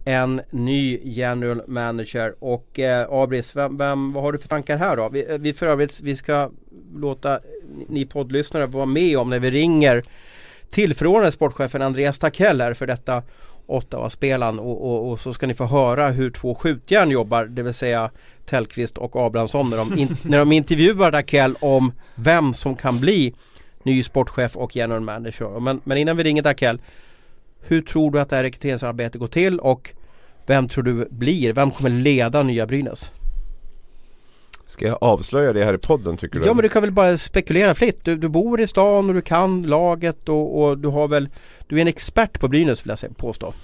[0.05, 2.35] en ny general manager.
[2.39, 5.09] Och eh, Abris, vem, vem, vad har du för tankar här då?
[5.09, 6.51] Vi, eh, vi för övrigt vi ska
[6.97, 7.41] låta
[7.89, 10.03] ni poddlyssnare vara med om när vi ringer
[10.73, 13.23] tillförordnade sportchefen Andreas Takell här för detta
[13.67, 17.75] Ottawa-spelaren och, och, och, så ska ni få höra hur två skjutjärn jobbar, det vill
[17.75, 18.11] säga
[18.47, 23.35] Tellqvist och Abrahamsson när de, in, när de intervjuar Takell om vem som kan bli
[23.83, 25.61] ny sportchef och general manager.
[25.61, 26.81] Men, men innan vi ringer Takell,
[27.61, 29.91] hur tror du att det här rekryteringsarbetet går till och
[30.47, 33.13] vem tror du blir, vem kommer leda nya Brynäs?
[34.73, 36.47] Ska jag avslöja det här i podden tycker du?
[36.47, 38.05] Ja men du kan väl bara spekulera fritt.
[38.05, 41.29] Du, du bor i stan och du kan laget och, och, du har väl
[41.67, 43.55] Du är en expert på Brynäs vill jag påstå.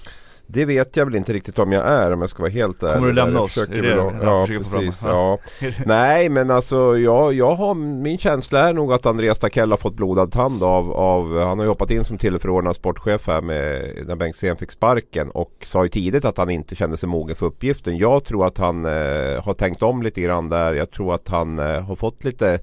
[0.51, 2.93] Det vet jag väl inte riktigt om jag är om jag ska vara helt ärlig.
[2.93, 3.57] Kommer du lämna oss?
[3.57, 5.01] Är det, ja, ja precis.
[5.05, 5.37] Ja.
[5.85, 9.93] Nej men alltså jag, jag har, min känsla är nog att Andreas Takell har fått
[9.93, 14.15] blodad tand av, av han har ju hoppat in som tillförordnad sportchef här med, när
[14.15, 17.97] Bengtzén fick sparken och sa ju tidigt att han inte kände sig mogen för uppgiften.
[17.97, 20.73] Jag tror att han eh, har tänkt om lite grann där.
[20.73, 22.59] Jag tror att han eh, har fått lite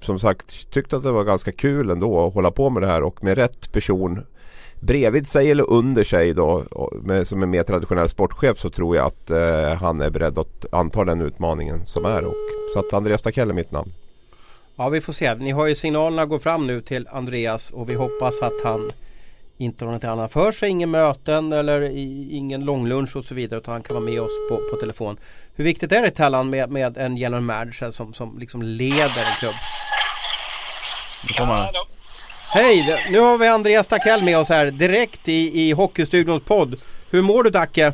[0.00, 3.02] som sagt tyckte att det var ganska kul ändå att hålla på med det här
[3.02, 4.24] och med rätt person
[4.80, 6.64] bredvid sig eller under sig då
[7.02, 10.66] med, som en mer traditionell sportchef så tror jag att eh, han är beredd att
[10.72, 12.24] anta den utmaningen som är.
[12.24, 12.34] Och,
[12.74, 13.92] så att Andreas Takell är mitt namn.
[14.76, 15.34] Ja vi får se.
[15.34, 18.92] Ni har ju signalerna går fram nu till Andreas och vi hoppas att han
[19.58, 21.82] inte har något annat för sig, ingen möten eller
[22.30, 25.16] ingen långlunch och så vidare utan han kan vara med oss på, på telefon.
[25.54, 29.36] Hur viktigt är det Tellan med, med en general manager som, som liksom leder en
[29.40, 29.54] klubb?
[31.22, 31.95] Nu kommer han.
[32.48, 33.04] Hej!
[33.10, 36.82] Nu har vi Andreas Takell med oss här direkt i, i Hockeystudions podd.
[37.10, 37.92] Hur mår du Dacke?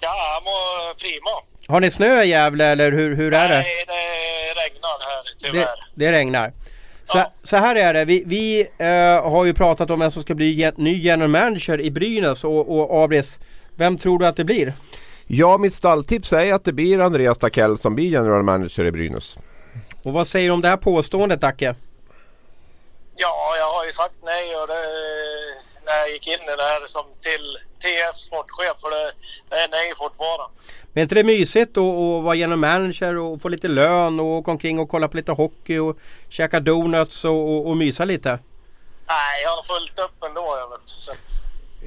[0.00, 1.30] Ja, jag mår prima.
[1.68, 3.54] Har ni snö i Gävle eller hur, hur är det?
[3.54, 5.66] Nej, det regnar här tyvärr.
[5.94, 6.52] Det, det regnar.
[7.04, 7.32] Så, ja.
[7.42, 10.50] så, här är det, vi, vi äh, har ju pratat om vem som ska bli
[10.50, 13.38] gen, ny general manager i Brynäs och, och Abris,
[13.76, 14.74] vem tror du att det blir?
[15.26, 19.38] Ja, mitt stalltips är att det blir Andreas Takell som blir general manager i Brynäs.
[20.04, 21.74] Och vad säger du om det här påståendet Dacke?
[23.16, 24.82] Ja, jag har ju sagt nej och det,
[25.84, 29.12] när jag gick in i det här som till TF sportchef för det,
[29.50, 30.44] det är nej fortfarande.
[30.92, 34.26] Men är inte det mysigt att, att vara genom manager och få lite lön och
[34.26, 35.96] åka omkring och kolla på lite hockey och
[36.28, 38.38] käka donuts och, och, och mysa lite?
[39.08, 40.56] Nej, jag har fullt upp ändå.
[40.58, 41.12] Jag vet, så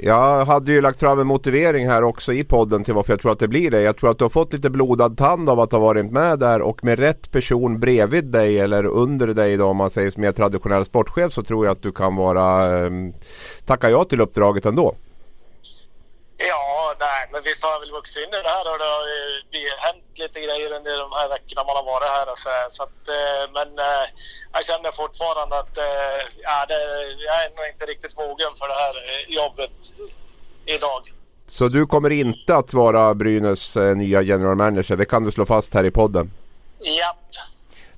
[0.02, 3.32] jag hade ju lagt fram en motivering här också i podden till varför jag tror
[3.32, 3.82] att det blir det.
[3.82, 6.62] Jag tror att du har fått lite blodad tand av att ha varit med där
[6.62, 10.32] och med rätt person bredvid dig eller under dig då om man säger som mer
[10.32, 12.92] traditionell sportchef så tror jag att du kan vara eh,
[13.66, 14.96] tacka ja till uppdraget ändå.
[16.38, 16.75] Ja,
[17.08, 19.06] nej, men visst har jag väl vuxit in i det här och det har
[19.66, 22.28] ju hänt lite grejer under de här veckorna man har varit här.
[22.32, 24.06] Och så, så att, eh, men eh,
[24.56, 26.80] jag känner fortfarande att eh, ja, det,
[27.28, 28.96] jag är nog inte riktigt mogen för det här
[29.40, 29.78] jobbet
[30.76, 31.02] idag.
[31.48, 34.96] Så du kommer inte att vara Brynäs nya general manager?
[34.96, 36.32] Det kan du slå fast här i podden?
[36.80, 37.26] Japp.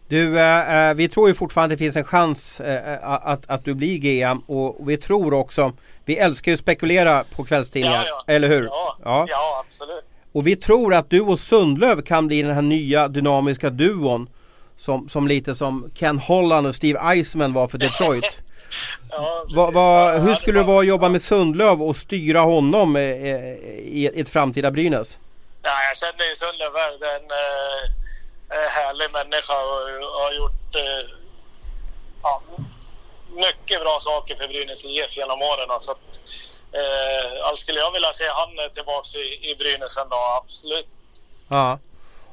[0.10, 3.74] Du, eh, vi tror ju fortfarande att det finns en chans eh, att, att du
[3.74, 5.74] blir GM och vi tror också
[6.08, 8.34] vi älskar ju att spekulera på kvällstidningar, ja, ja.
[8.34, 8.64] eller hur?
[8.66, 9.26] Ja, ja.
[9.30, 10.04] ja, absolut.
[10.32, 14.30] Och vi tror att du och Sundlöv kan bli den här nya dynamiska duon.
[14.76, 18.40] Som, som lite som Ken Holland och Steve Eisman var för Detroit.
[19.10, 23.00] ja, va, va, hur skulle det vara att jobba med Sundlöv och styra honom i,
[23.00, 25.20] i, i ett framtida Brynäs?
[25.64, 31.10] Ja, jag känner ju Sundlöv är en äh, härlig människa och har gjort äh,
[32.24, 32.42] ja,
[33.32, 35.80] mycket bra saker för Brynäs IF genom åren.
[35.80, 36.20] Så att,
[36.72, 40.88] eh, skulle jag vilja se han tillbaks i, i Brynäs en dag, absolut.
[41.48, 41.80] Ja.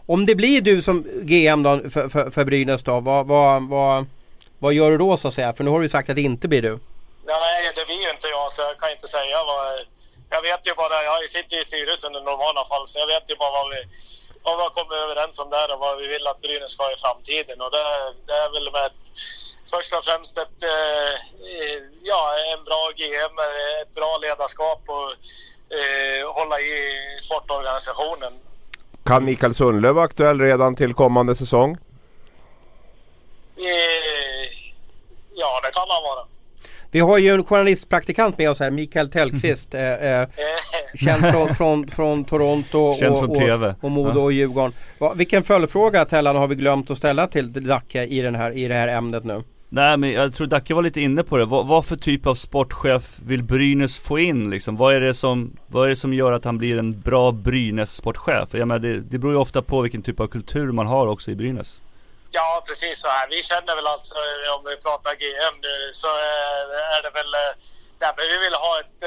[0.06, 4.06] Om det blir du som GM då för, för, för Brynäs då, vad, vad, vad,
[4.58, 5.52] vad gör du då så att säga?
[5.52, 6.78] För nu har du sagt att det inte blir du.
[7.26, 9.80] Nej, det blir ju inte jag så jag kan inte säga vad...
[10.30, 13.36] Jag vet ju bara, jag sitter i styrelsen i normala fall så jag vet ju
[13.36, 13.80] bara vad vi,
[14.44, 17.02] vad vi har kommit överens om där och vad vi vill att Brynäs ska i
[17.04, 17.60] framtiden.
[17.64, 17.84] Och det,
[18.26, 19.04] det är väl med ett,
[19.72, 21.12] först och främst ett, eh,
[22.02, 23.36] ja, en bra GM,
[23.82, 25.10] ett bra ledarskap och
[25.78, 26.76] eh, hålla i
[27.20, 28.32] sportorganisationen.
[29.04, 31.72] Kan Mikael Sundlöv vara aktuell redan till kommande säsong?
[33.56, 34.46] Eh,
[35.34, 36.33] ja, det kan han vara.
[36.94, 39.74] Vi har ju en journalistpraktikant med oss här, Mikael Tellqvist.
[39.84, 40.28] Eh, eh,
[40.94, 43.74] känd från, från, från Toronto Känd och, från och, TV.
[43.80, 44.72] och Modo och Djurgården.
[44.98, 48.68] Va, vilken följdfråga Tellan har vi glömt att ställa till Dacke i, den här, i
[48.68, 49.42] det här ämnet nu?
[49.68, 51.44] Nej men jag tror Dacke var lite inne på det.
[51.44, 54.76] Vad, vad för typ av sportchef vill Brynäs få in liksom?
[54.76, 58.48] Vad är det som, vad är det som gör att han blir en bra Brynäs-sportchef?
[58.50, 61.30] Jag menar det, det beror ju ofta på vilken typ av kultur man har också
[61.30, 61.80] i Brynäs.
[62.36, 63.28] Ja, precis så här.
[63.30, 64.14] Vi känner väl alltså,
[64.56, 66.08] om vi pratar GM nu, så
[66.96, 67.32] är det väl...
[68.00, 69.02] Nej, men vi vill ha ett,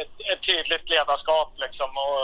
[0.00, 2.20] ett, ett tydligt ledarskap liksom och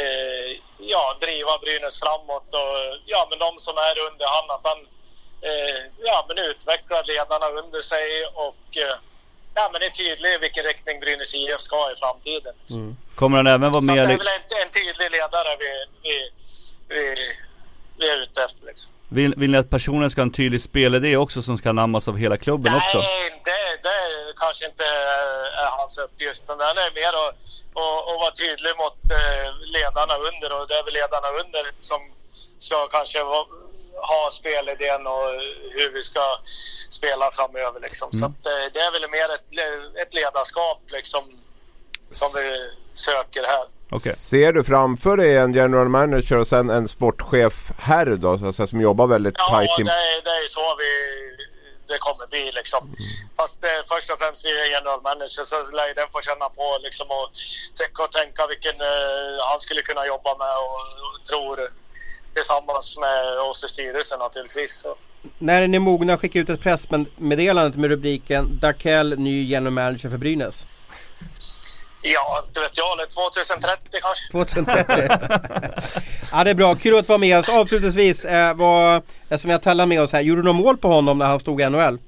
[0.00, 4.80] eh, ja, driva Brynäs framåt och ja, men de som är under han, att han
[5.48, 8.96] eh, ja, men utvecklar ledarna under sig och eh,
[9.54, 12.54] ja, men är tydlig i vilken riktning Brynäs IF ska i framtiden.
[12.70, 12.96] Mm.
[13.14, 14.06] Kommer han även vara Så mer...
[14.06, 15.70] det är väl en, en tydlig ledare vi,
[16.02, 16.16] vi,
[16.88, 17.04] vi,
[17.98, 18.92] vi är ute efter liksom.
[19.08, 22.16] Vill, vill ni att personen ska ha en tydlig spelidé också som ska anammas av
[22.16, 22.98] hela klubben också?
[22.98, 26.42] Nej, det, det kanske inte är hans uppgift.
[26.48, 27.38] Men den är mer att,
[27.82, 32.00] att, att vara tydlig mot eh, ledarna under och det är väl ledarna under som
[32.58, 33.18] ska kanske
[34.12, 35.28] ha spelidén och
[35.76, 36.24] hur vi ska
[36.90, 37.80] spela framöver.
[37.80, 38.12] Liksom.
[38.12, 39.50] Så att, eh, det är väl mer ett,
[40.02, 41.24] ett ledarskap liksom,
[42.10, 43.66] som vi söker här.
[43.90, 44.16] Okej.
[44.16, 48.38] Ser du framför dig en general manager och sen en sportchef här då?
[48.38, 49.88] Så att säga, som jobbar väldigt Ja, tajt det in...
[49.88, 50.90] är, det är så vi,
[51.92, 52.96] det kommer bli liksom.
[53.36, 56.78] Fast eh, först och främst vi är general manager så lär den få känna på
[56.82, 57.28] liksom och
[57.80, 61.56] tycka och tänka vilken eh, han skulle kunna jobba med och, och tror
[62.34, 64.72] tillsammans med oss i styrelsen naturligtvis.
[64.82, 64.94] Så.
[65.38, 70.08] När är ni mogna att skicka ut ett pressmeddelande med rubriken Dakell ny general manager
[70.08, 70.64] för Brynäs?
[72.14, 74.30] Ja, inte vet jag, eller 2030 kanske.
[74.32, 75.08] 2030.
[76.32, 77.48] ja det är bra, kul att vara med oss.
[77.48, 81.18] Avslutningsvis, eh, var, eftersom jag talade med oss här, gjorde du något mål på honom
[81.18, 81.80] när han stod i NHL?
[81.80, 81.98] Eh,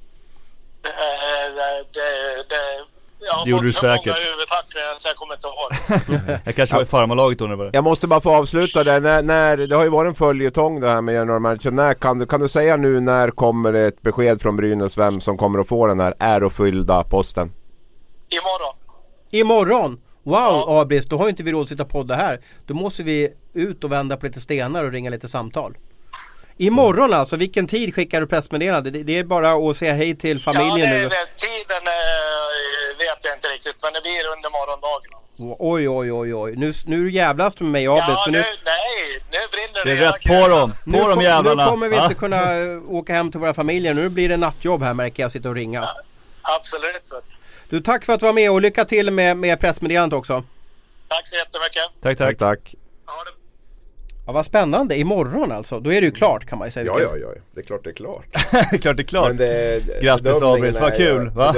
[1.54, 2.00] det, det,
[2.48, 2.84] det,
[3.20, 4.06] jag har Det gjorde fått du så säkert.
[4.06, 6.38] många huvudtacklingar så jag kommer inte ihåg.
[6.44, 9.00] Jag kanske var i farmarlaget då när det Jag måste bara få avsluta där.
[9.00, 11.70] När, när, det har ju varit en följetong det här med general manager.
[11.70, 15.20] När kan, du, kan du säga nu när kommer det ett besked från Brynäs vem
[15.20, 17.52] som kommer att få den här ärofyllda posten?
[18.28, 18.74] Imorgon.
[19.30, 20.00] Imorgon!
[20.22, 20.80] Wow Ja.
[20.80, 22.40] Abris, då har ju inte vi råd att sitta och podda här.
[22.66, 25.76] Då måste vi ut och vända på lite stenar och ringa lite samtal.
[26.56, 28.90] Imorgon alltså, vilken tid skickar du pressmeddelande?
[28.90, 31.08] Det, det är bara att säga hej till familjen ja, det, nu.
[31.08, 35.10] det, tiden eh, vet jag inte riktigt, men det blir under morgondagen.
[35.58, 38.02] Oj oj oj oj, nu, nu jävlas du med mig Abris.
[38.08, 40.74] Ja, nu, nu, nej, nu brinner Det är hela rätt på dem!
[40.86, 41.66] nu, På nu jävlarna!
[41.66, 42.02] kommer vi Ja.
[42.04, 43.94] inte kunna eh, åka hem till våra familjer.
[43.94, 45.88] Nu blir det nattjobb här märker jag, sitta och ringa.
[46.42, 47.12] Absolut.
[47.70, 47.80] Du.
[47.80, 50.44] Tack för att du var med och lycka till med, med pressmeddelandet också.
[51.08, 52.02] Tack så jättemycket.
[52.02, 52.38] Tack tack!
[52.38, 52.74] tack.
[54.28, 55.80] Ja, vad spännande, imorgon alltså.
[55.80, 56.86] Då är det ju klart kan man ju säga.
[56.86, 57.28] Ja, ja, ja.
[57.54, 58.24] Det är klart det är klart.
[58.82, 59.28] Klart det är klart!
[59.28, 61.54] Men det, Grattis, Abris, vad kul, Ju, va?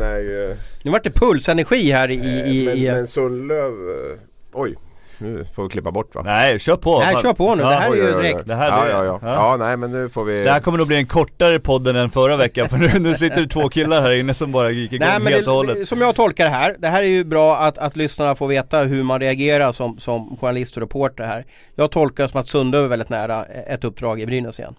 [0.00, 0.56] är ju...
[0.82, 2.14] Nu vart det pulsenergi här i...
[2.14, 3.72] i, men, i men Sundlöv...
[3.72, 4.18] eh,
[4.52, 4.74] Oj,
[5.18, 6.22] nu får vi klippa bort va?
[6.24, 6.98] Nej, kör på!
[6.98, 7.62] Nej, kör på nu.
[7.62, 8.22] Ja, Det här är ju oj, oj, oj.
[8.22, 8.46] direkt.
[8.48, 9.34] Det här ja, är- ja, ja, ja.
[9.34, 9.56] ja.
[9.56, 10.44] nej men nu får vi...
[10.44, 13.40] Det här kommer nog bli en kortare podden än förra veckan för nu, nu sitter
[13.40, 16.00] det två killar här inne som bara gick igång Nej men helt och hållet som
[16.00, 19.02] jag tolkar det här, det här är ju bra att, att lyssnarna får veta hur
[19.02, 21.44] man reagerar som, som journalist och reporter här.
[21.74, 24.74] Jag tolkar det som att Sundöv är väldigt nära ett uppdrag i Brynäs igen.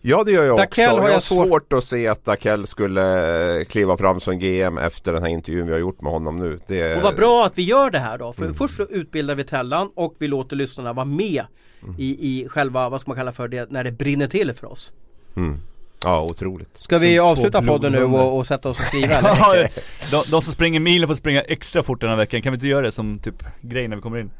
[0.00, 1.00] Ja det gör jag Dakell också.
[1.00, 4.78] har jag har svårt- svårt att se att Dakell skulle eh, kliva fram som GM
[4.78, 6.58] efter den här intervjun vi har gjort med honom nu.
[6.66, 6.96] Det...
[6.96, 8.24] Och vad bra att vi gör det här då.
[8.24, 8.34] Mm.
[8.34, 11.44] För först så utbildar vi Tellan och vi låter lyssnarna vara med
[11.82, 11.94] Mm.
[11.98, 14.92] i, i själva, vad ska man kalla för det, när det brinner till för oss.
[15.36, 15.56] Mm.
[16.04, 16.68] Ja otroligt.
[16.78, 19.70] Ska vi avsluta podden nu och, och sätta oss och skriva eller?
[20.10, 22.66] De, de som springer milen får springa extra fort den här veckan, kan vi inte
[22.66, 24.30] göra det som typ grej när vi kommer in?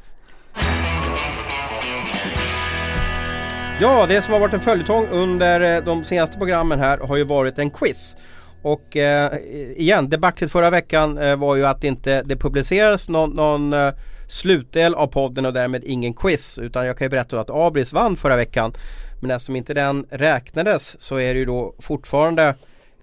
[3.81, 7.25] Ja, det som har varit en följetong under eh, de senaste programmen här har ju
[7.25, 8.17] varit en quiz.
[8.63, 9.39] Och eh,
[9.77, 13.95] igen, debaclet förra veckan eh, var ju att inte det publicerades någon, någon eh,
[14.29, 16.59] slutdel av podden och därmed ingen quiz.
[16.59, 18.73] Utan jag kan ju berätta att Abris vann förra veckan.
[19.21, 22.55] Men eftersom inte den räknades så är det ju då fortfarande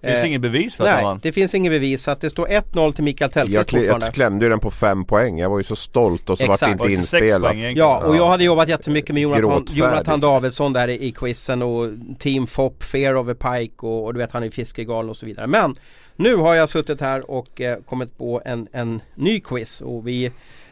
[0.06, 1.20] Finns eh, inget bevis för att han Nej, vann?
[1.24, 2.04] det finns inget bevis.
[2.04, 4.06] Så att det står 1-0 till Mikael Jag, Tellqvist kli, fortfarande.
[4.06, 5.39] jag klämde ju den på fem poäng.
[5.39, 6.72] Jag var ju så stolt och så var det Exakt.
[6.72, 7.56] inte det inspelat.
[7.76, 9.65] Ja, och jag hade jobbat jättemycket med Jonathan.
[9.70, 11.89] Jonathan Davidsson där i, i quizen och
[12.20, 15.26] Team FOP, Fear of a Pike och, och du vet han är fiskegalen och så
[15.26, 15.48] vidare.
[15.48, 15.76] Men
[16.15, 20.32] nu har jag suttit här och eh, kommit på en, en ny quiz och vi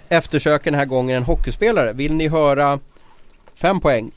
[0.09, 1.93] eftersöker den här gången en hockeyspelare.
[1.93, 2.79] Vill ni höra
[3.55, 4.11] fem poäng?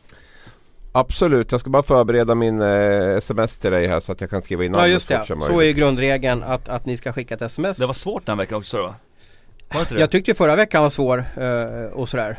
[0.98, 4.42] Absolut, jag ska bara förbereda min eh, sms till dig här så att jag kan
[4.42, 7.42] skriva in Ja just det, så är ju grundregeln att, att ni ska skicka ett
[7.42, 7.76] sms.
[7.78, 8.94] Det var svårt den veckan också va?
[9.68, 10.00] Var det inte det?
[10.00, 12.30] Jag tyckte förra veckan var svår eh, och sådär.
[12.30, 12.36] Eh,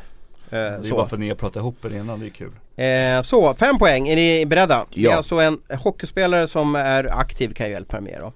[0.49, 0.95] det är så.
[0.95, 3.77] bara för att ni har pratat ihop er innan, det är kul Eh, så, fem
[3.79, 4.07] poäng.
[4.07, 4.85] Är ni beredda?
[4.93, 5.15] Det är Ja.
[5.15, 8.33] alltså en hockeyspelare som är aktiv kan jag hjälpa er med då.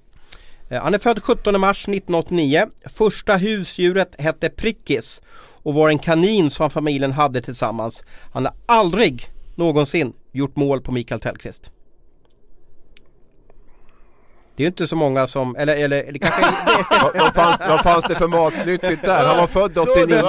[0.75, 2.67] Eh, Han är född 17 mars 1989.
[2.85, 5.21] Första husdjuret hette Prickis
[5.63, 8.03] och var en kanin som familjen hade tillsammans.
[8.33, 9.29] Han har aldrig
[9.63, 11.71] någonsin gjort mål på Mikael Tellqvist.
[14.55, 16.41] Det är ju inte så många som, eller, eller, eller kanske
[17.03, 19.25] vad, vad, fanns, vad fanns det för matnyttigt där?
[19.25, 20.21] Han var född 89.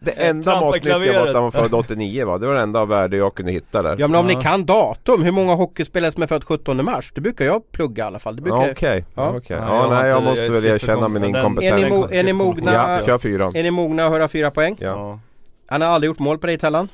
[0.00, 2.38] Det enda matnyttiga var att han var född 89 va?
[2.38, 3.96] Det var det enda värde jag kunde hitta där.
[3.98, 4.36] Ja men om Ja.
[4.36, 7.12] ni kan datum, hur många hockeyspelare som är född 17 mars?
[7.14, 8.36] Det brukar jag plugga i alla fall.
[8.36, 9.22] Det brukar Ja, Okej, Ja.
[9.32, 9.36] ja.
[9.38, 9.56] okej.
[9.60, 11.92] Ja, nej jag måste väl erkänna min den- Är ni, inkompetens.
[11.92, 12.74] mo- är ni mogna?
[12.74, 13.56] Ja, kör fyran.
[13.56, 14.76] Är ni mogna att höra fyra poäng?
[14.80, 14.86] Ja.
[14.86, 15.18] Ja.
[15.66, 16.88] Han har aldrig gjort mål på dig Tellan.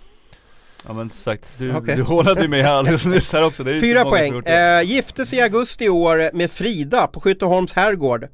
[0.87, 1.97] Ja men sagt, du, Okej.
[1.97, 3.65] du hånade mig här alldeles nyss här också.
[3.65, 4.39] Fyra som poäng.
[4.39, 8.29] Eh, gifte sig i augusti i år med Frida på Skytteholms herrgård.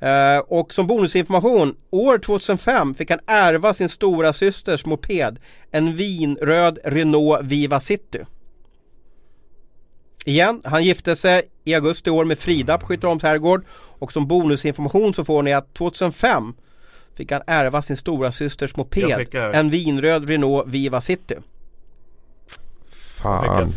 [0.00, 5.38] Eh, och som bonusinformation, år 2005 fick han ärva sin stora systers moped.
[5.70, 8.18] En vinröd Renault Viva City.
[10.24, 13.64] Igen, han gifte sig i augusti i år med Frida på Skytteholms herrgård.
[13.72, 16.54] Och som bonusinformation så får ni att 2005
[17.16, 19.34] fick han ärva sin stora systers moped.
[19.34, 21.34] En vinröd Renault Viva City.
[23.22, 23.72] Fan.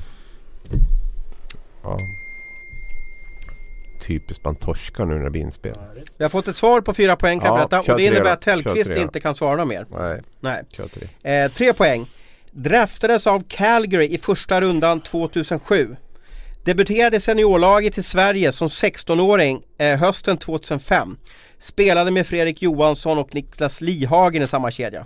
[1.83, 1.97] Ja.
[4.07, 5.75] Typiskt man torskar nu när det blir inspel.
[6.17, 7.83] Vi har fått ett svar på fyra poäng kan jag Ja, berätta.
[7.85, 9.85] kör Och det innebär att Tellqvist inte kan svara något mer.
[9.89, 10.63] Nej, Nej.
[10.71, 11.33] kör tre.
[11.43, 12.05] Eh, tre poäng.
[12.51, 15.95] Draftades av Calgary i första rundan 2007.
[16.63, 21.17] Debuterade i seniorlaget i Sverige som 16-åring eh, hösten 2005.
[21.59, 25.05] Spelade med Fredrik Johansson och Niklas Lihagen i samma kedja.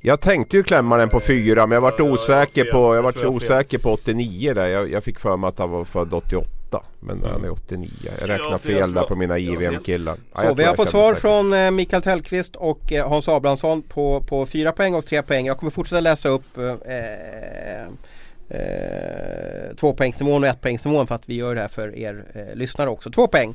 [0.00, 3.78] Jag tänkte ju klämma den på fyra men jag vart osäker på, jag vart osäker
[3.78, 4.66] på 89 där.
[4.66, 6.82] Jag, jag fick för mig att han var född 88.
[7.00, 7.90] Men han är 89.
[8.20, 9.38] Jag räknar fel där på mina.
[9.38, 10.16] IVM-killar.
[10.34, 14.46] Ja, vi har fått svar från eh, Mikael Tellqvist och eh, Hans Abrahamsson på, på
[14.46, 15.46] fyra poäng och tre poäng.
[15.46, 17.80] Jag kommer fortsätta läsa upp eh,
[18.48, 23.10] eh, tvåpoängsnivån och ettpoängsnivån för att vi gör det här för er eh, lyssnare också.
[23.10, 23.54] Två poäng.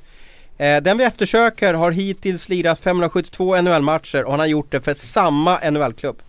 [0.58, 4.93] Eh, den vi eftersöker har hittills lirat 572 NHL-matcher och han har gjort det för
[4.93, 6.21] samma NHL-klubb.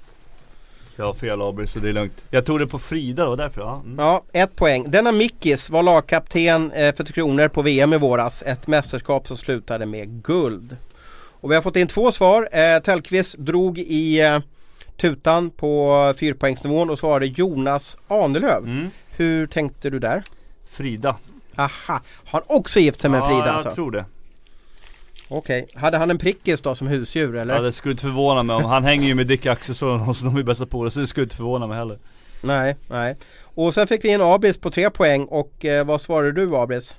[1.02, 2.24] Jag har fel Abri så det är lugnt.
[2.30, 3.60] Jag tog det på Frida, var därför.
[3.60, 3.82] Ja.
[3.84, 3.98] Mm.
[3.98, 4.90] Ja, ett poäng.
[4.90, 8.42] Denna Mickis var lagkapten eh, för Tre Kronor på VM i våras.
[8.46, 10.76] Ett mästerskap som slutade med guld.
[11.14, 12.48] Och vi har fått in två svar.
[12.52, 14.38] Eh, Tellqvist drog i eh,
[14.96, 18.64] tutan på fyrpoängsnivån och svarade Jonas Ahnelöv.
[18.64, 18.90] Mm.
[19.16, 20.22] Hur tänkte du där?
[20.70, 21.16] Frida.
[21.56, 23.74] Aha, har han också gift sig med ja, Frida jag alltså?
[23.74, 24.04] tror det.
[25.32, 27.54] Okej, hade han en prickis då som husdjur eller?
[27.54, 30.24] Ja, det skulle inte förvåna mig om, han hänger ju med Dick Axelsson och så
[30.24, 31.98] de är bästa polare så det skulle inte förvåna mig heller.
[32.42, 33.16] Nej, nej.
[33.54, 36.96] Och sen fick vi in Abris på tre poäng och eh, vad svarade du Abris?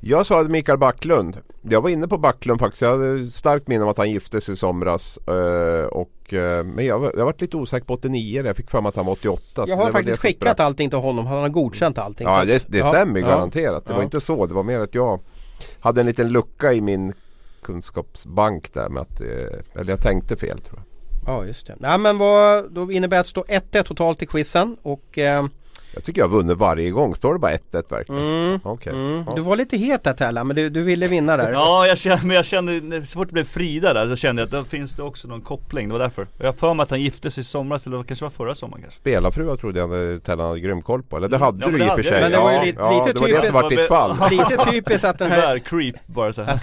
[0.00, 1.38] Jag svarade Mikael Backlund.
[1.62, 2.82] Jag var inne på Backlund faktiskt.
[2.82, 5.18] Jag hade starkt minne av att han gifte sig i somras.
[5.28, 8.48] eh, och, eh, men jag, var- jag varit lite osäker på 89 där.
[8.48, 9.42] Jag fick för mig att han var 88.
[9.54, 10.60] så Jag har var faktiskt skickat sprack.
[10.60, 11.26] allting till honom.
[11.26, 12.26] Han har godkänt allting.
[12.26, 13.30] Ja det, det stämmer ju ja.
[13.30, 13.86] garanterat.
[13.86, 14.04] Det var Ja.
[14.04, 14.46] inte så.
[14.46, 15.20] Det var mer att jag
[15.80, 17.12] hade en liten lucka i min
[17.62, 20.86] kunskapsbank där med att, eh, eller jag tänkte fel tror jag.
[21.26, 21.76] Ja just det.
[21.78, 25.46] Nej men vad, då innebär det att det står 1-1 totalt i quizen och eh,
[25.94, 27.14] jag tycker jag har vunnit varje gång.
[27.14, 27.58] Står det bara 1-1
[27.90, 28.22] verkligen?
[28.22, 28.92] mm, Okej.
[28.92, 29.24] mm.
[29.26, 29.32] Ja.
[29.36, 31.52] Du var lite het där Tella men du, du ville vinna där.
[31.52, 34.46] Ja, jag kände, men jag kände, så fort det blev Frida där så kände jag
[34.46, 36.26] att då finns det också någon koppling, det var därför.
[36.38, 39.00] Jag för mig att han gifte sig i somras eller kanske var förra sommaren kanske.
[39.00, 41.16] Spelarfruar trodde jag Tellan hade grym koll på.
[41.16, 41.46] Eller det Mm.
[41.46, 42.20] hade Ja, du det i och för sig.
[42.22, 43.88] Men det var ju ja, lite- ja, lite det var det som typiskt- var ditt
[43.88, 44.16] fall.
[44.30, 46.58] Lite typiskt att den här, Tyvärr, creep bara så här.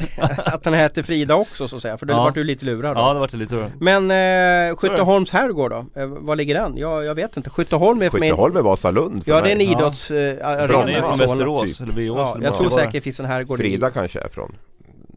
[0.45, 1.97] att den här heter Frida också så att säga.
[1.97, 2.23] För då Ja.
[2.23, 3.01] vart du lite lurad då.
[3.01, 3.65] Ja det var det lite då.
[3.79, 4.11] Men
[4.71, 5.85] eh, Skytteholms herrgård då?
[6.01, 6.77] Eh, var ligger den?
[6.77, 7.49] Jag, jag vet inte.
[7.49, 8.29] Skytteholm är för mig...
[8.29, 9.61] Skytteholm är Vasalund för Ja det är en.
[9.61, 9.71] Ja.
[9.71, 10.83] idrottsarena.
[10.83, 11.81] Är Ja, från så- Västerås, typ.
[11.81, 14.19] eller Viås Ja, eller jag tror det säkert det finns en herrgård i- Frida kanske
[14.19, 14.55] är från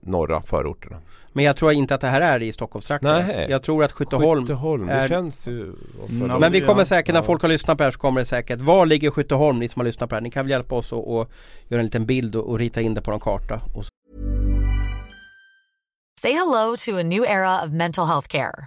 [0.03, 0.97] norra förorterna.
[1.35, 3.27] Men jag tror inte att det här är i Stockholmstrakten.
[3.27, 3.47] Nej.
[3.51, 5.73] Jag tror att Skytteholm Skytteholm, det är- känns ju...
[6.01, 6.33] Vasalund.
[6.33, 8.21] Ja, Men vi det- kommer säkert, när folk har lyssnat på det här så kommer
[8.21, 10.23] det säkert Var ligger Skytteholm, ni som har lyssnat på det här?
[10.23, 10.99] Ni kan väl hjälpa oss att
[11.69, 13.89] göra en liten bild och, och rita in det på någon karta och så.
[16.21, 18.67] Say hello to a new era of mental health care.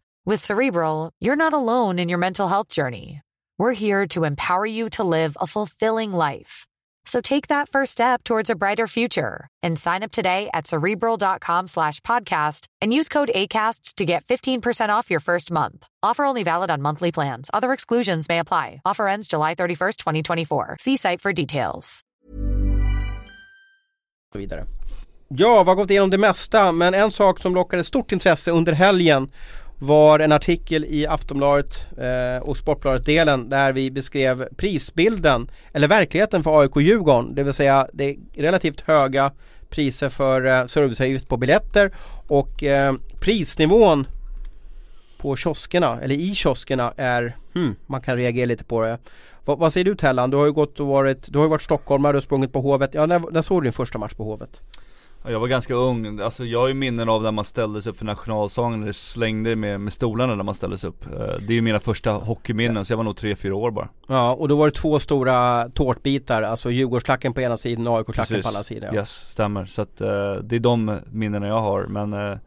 [0.23, 3.21] With Cerebral, you're not alone in your mental health journey.
[3.57, 6.67] We're here to empower you to live a fulfilling life.
[7.05, 11.65] So take that first step towards a brighter future and sign up today at cerebral.com
[11.65, 15.87] slash podcast and use code ACAST to get 15% off your first month.
[16.03, 17.49] Offer only valid on monthly plans.
[17.51, 18.79] Other exclusions may apply.
[18.85, 20.77] Offer ends July 31st, 2024.
[20.79, 22.03] See site for details.
[24.33, 24.65] vidare.
[25.33, 28.73] Ja, vi har gått igenom det mesta men en sak som lockade stort intresse under
[28.73, 29.31] helgen
[29.81, 36.61] var en artikel i Aftonbladet eh, och Sportbladet-delen där vi beskrev prisbilden eller verkligheten för
[36.61, 37.35] AIK Djurgården.
[37.35, 39.31] Det vill säga det relativt höga
[39.69, 41.91] priser för eh, serviceavgift på biljetter
[42.27, 44.07] och eh, prisnivån
[45.17, 48.97] på kioskerna eller i kioskerna är, hmm, man kan reagera lite på det.
[49.45, 50.29] Va, vad säger du Tellan?
[50.29, 52.61] Du har ju gått och varit, du har ju varit stockholmare, du har sprungit på
[52.61, 52.93] Hovet.
[52.93, 54.61] Ja, när, när såg du din första match på Hovet?
[55.23, 58.05] Jag var ganska ung, alltså jag har ju minnen av när man ställdes upp för
[58.05, 61.05] nationalsången, det slängde med, med stolarna när man ställdes upp.
[61.05, 63.89] Eh, det är ju mina första hockeyminnen, så jag var nog 3-4 år bara.
[64.07, 68.41] Ja, och då var det två stora tårtbitar, alltså Djurgårdsklacken på ena sidan och AIK-klacken
[68.41, 68.89] på andra sidan.
[68.93, 68.99] Ja.
[68.99, 69.65] Yes, stämmer.
[69.65, 70.07] Så att uh,
[70.43, 72.37] det är de minnena jag har, men uh,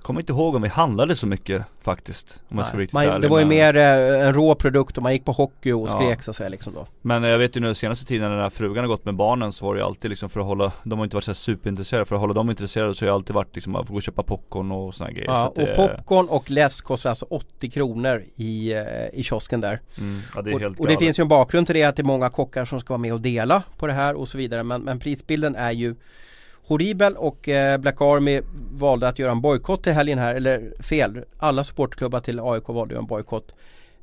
[0.00, 2.42] jag kommer inte ihåg om vi handlade så mycket faktiskt.
[2.48, 3.20] Om jag ska vara man, ärlig.
[3.22, 5.96] Det var ju mer eh, en rå produkt och man gick på hockey och Ja.
[5.96, 6.86] skrek så att säga liksom då.
[7.02, 9.74] Men jag vet ju nu senaste tiden när frugan har gått med barnen så var
[9.74, 12.14] det ju alltid liksom för att hålla De har inte varit så här superintresserade, för
[12.14, 14.22] att hålla dem intresserade så har det alltid varit liksom att få gå och köpa
[14.22, 17.70] popcorn och såna här grejer så Ja, det, och popcorn och läsk kostar alltså 80
[17.70, 19.80] kronor i, eh, i kiosken där.
[19.98, 21.96] mm, Ja det är och, helt och det finns ju en bakgrund till det att
[21.96, 24.38] det är många kockar som ska vara med och dela på det här och så
[24.38, 24.62] vidare.
[24.62, 25.94] Men, men prisbilden är ju
[26.70, 28.42] horribel och eh, Black Army
[28.72, 31.24] valde att göra en bojkott till helgen här, eller fel.
[31.38, 33.54] Alla supportklubbar till AIK valde ju en bojkott.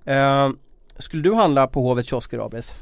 [0.05, 0.49] Eh,
[0.97, 2.73] skulle du handla på Hovets kiosker Abis?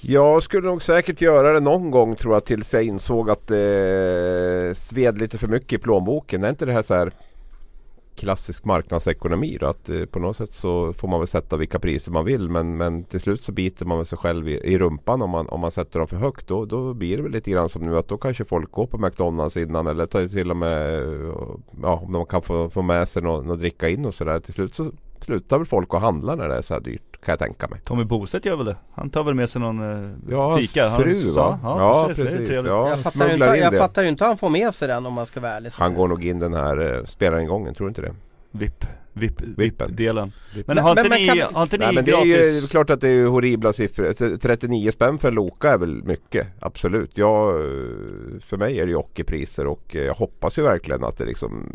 [0.00, 4.78] Jag skulle nog säkert göra det någon gång tror jag tills jag insåg att det
[4.78, 6.44] sved lite för mycket i plånboken.
[6.44, 7.12] Är inte det här så här
[8.16, 9.66] klassisk marknadsekonomi då?
[9.66, 12.76] Att eh, på något sätt så får man väl sätta vilka priser man vill men,
[12.76, 15.60] men till slut så biter man väl sig själv i, i rumpan om man, om
[15.60, 16.48] man sätter dem för högt.
[16.48, 18.98] Då, då blir det väl lite grann som nu att då kanske folk går på
[18.98, 21.02] McDonalds innan eller tar till och med
[21.82, 24.40] ja, om de kan få, få med sig något, något dricka in och sådär.
[24.40, 27.32] Till slut så slutar väl folk att handla när det är så här dyrt kan
[27.32, 27.80] jag tänka mig.
[27.84, 28.76] Tommy Bostedt gör väl det?
[28.94, 30.88] Han tar väl med sig någon eh, Ja, hans fika?
[30.88, 31.58] Han fru va?
[31.62, 32.64] Ja, Ja, precis, Det är precis.
[32.66, 33.78] Ja, jag fattar inte, in jag det.
[33.78, 35.70] fattar inte hur han får med sig den om man ska vara ärlig.
[35.74, 38.14] Han går nog in den här eh, spelaringången, tror du inte det?
[38.50, 39.88] VIP, VIP, Vippen.
[39.88, 42.10] VIP-delen Men, Men- har inte men- ni, men kan- har inte ni Nej men det
[42.12, 42.64] är gratis?
[42.64, 44.12] ju klart att det är horribla siffror.
[44.12, 47.18] T- 39 spänn för en Loka är väl mycket, absolut.
[47.18, 47.64] Jag, eh,
[48.40, 51.66] för mig är det ju ockerpriser och eh, jag hoppas ju verkligen att det liksom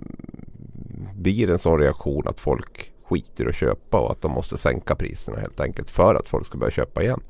[1.16, 5.39] blir en sån reaktion att folk skiter att köpa och att de måste sänka priserna
[5.39, 7.22] helt enkelt för att folk ska börja köpa igen.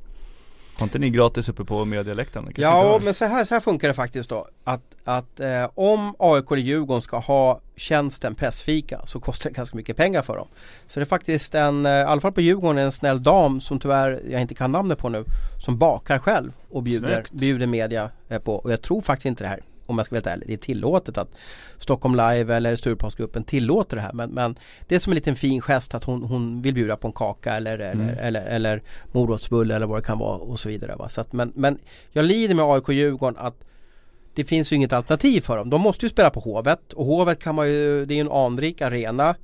[0.78, 2.52] Har inte ni gratis uppe på medialäktaren?
[2.56, 4.48] Ja men så här, så här funkar det faktiskt då.
[4.64, 9.78] Att, att eh, om AIK eller Djurgården ska ha tjänsten pressfika så kostar det ganska
[9.78, 10.48] mycket pengar för dem.
[10.88, 13.80] Så det är faktiskt en, eh, i alla fall på Djurgården, en snäll dam som
[13.80, 15.24] tyvärr jag inte kan namnet på nu.
[15.66, 17.32] Som bakar själv och bjuder, Snyggt.
[17.32, 18.56] bjuder media eh, på.
[18.56, 20.58] Och jag tror faktiskt inte det här om jag ska vara helt ärlig, det är
[20.58, 21.30] tillåtet att
[21.78, 24.56] Stockholm Live eller Stureplansgruppen tillåter det här men, men
[24.88, 27.56] det är som en liten fin gest att hon, hon vill bjuda på en kaka
[27.56, 28.18] eller, eller, Mm.
[28.20, 28.82] eller, eller
[29.12, 30.96] morotsbulle eller vad det kan vara och så vidare.
[30.96, 31.10] Va?
[31.10, 31.80] Så att, men, men
[32.12, 33.56] jag lider med AIK Djurgården att
[34.34, 35.70] det finns ju inget alternativ för dem.
[35.70, 38.32] De måste ju spela på Hovet och Hovet kan man ju, det är ju en
[38.32, 39.36] anrik arena.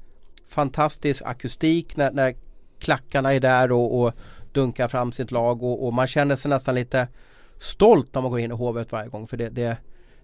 [0.47, 2.35] Fantastisk akustik när, när
[2.79, 4.13] klackarna är där och, och
[4.51, 7.07] dunkar fram sitt lag och, och man känner sig nästan lite
[7.59, 9.77] stolt när man går in i Hovet varje gång för det, det,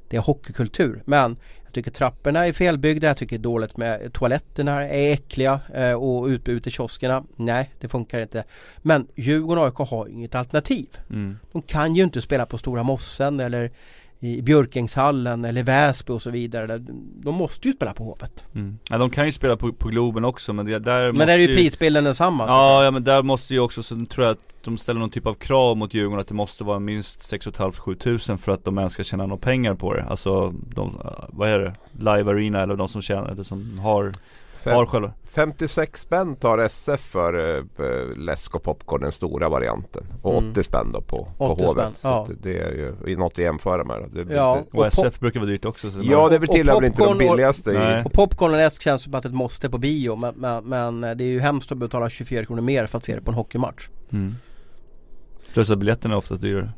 [0.09, 1.01] det är hockeykultur.
[1.05, 5.59] Men jag tycker trapporna är felbyggda, jag tycker det är dåligt med toaletterna är äckliga
[5.73, 7.23] eh, och utbudet i kioskerna.
[7.35, 8.43] Nej, det funkar inte.
[8.77, 10.87] Men Djurgården och AIK har inget alternativ.
[11.09, 11.37] mm.
[11.51, 13.71] De kan ju inte spela på Stora Mossen eller
[14.19, 16.77] i Björkängshallen eller Väsby och så vidare.
[17.23, 18.43] De måste ju spela på Hovet.
[18.55, 18.79] Mm.
[18.89, 21.33] Ja, de kan ju spela på, på Globen också men det, där Men måste där
[21.33, 22.45] är ju prisbilden densamma.
[22.47, 25.25] Ja, ja men där måste ju också, så tror jag att de ställer någon typ
[25.25, 28.77] av krav mot Djurgården att det måste vara minst 6 500 tusen för att de
[28.77, 30.03] ens ska tjäna några pengar på det.
[30.03, 30.99] Alltså, de,
[31.29, 31.73] vad är det?
[31.91, 34.13] Live Arena eller de som tjänar, eller som har,
[34.69, 40.03] Fem, har själva 56 spänn tar SF för eh, läsk och popcorn, den stora varianten.
[40.21, 40.51] Och Mm.
[40.51, 41.71] 80 spänn då på, på 80 Hovet.
[41.81, 42.21] spänn, Så ja.
[42.23, 44.03] att det, är ju något att jämföra med.
[44.13, 46.47] Det blir Ja, inte, Och Och SF brukar vara dyrt också så ja det och
[46.49, 47.71] tillhör väl inte de och- billigaste.
[47.71, 48.01] Nej.
[48.01, 51.01] I, Och popcorn och läsk känns som att ett måste på bio men, men, men
[51.17, 53.35] det är ju hemskt att betala 24 kronor mer för att se det på en
[53.35, 53.87] hockeymatch.
[54.11, 54.35] mm.
[55.53, 56.71] Plus att biljetterna är oftast dyrare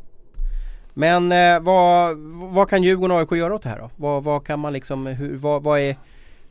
[0.94, 2.18] Men eh, vad,
[2.54, 3.90] vad kan Djurgården och AIK göra åt det här då?
[3.96, 5.96] Vad, vad kan man liksom, hur, vad, vad är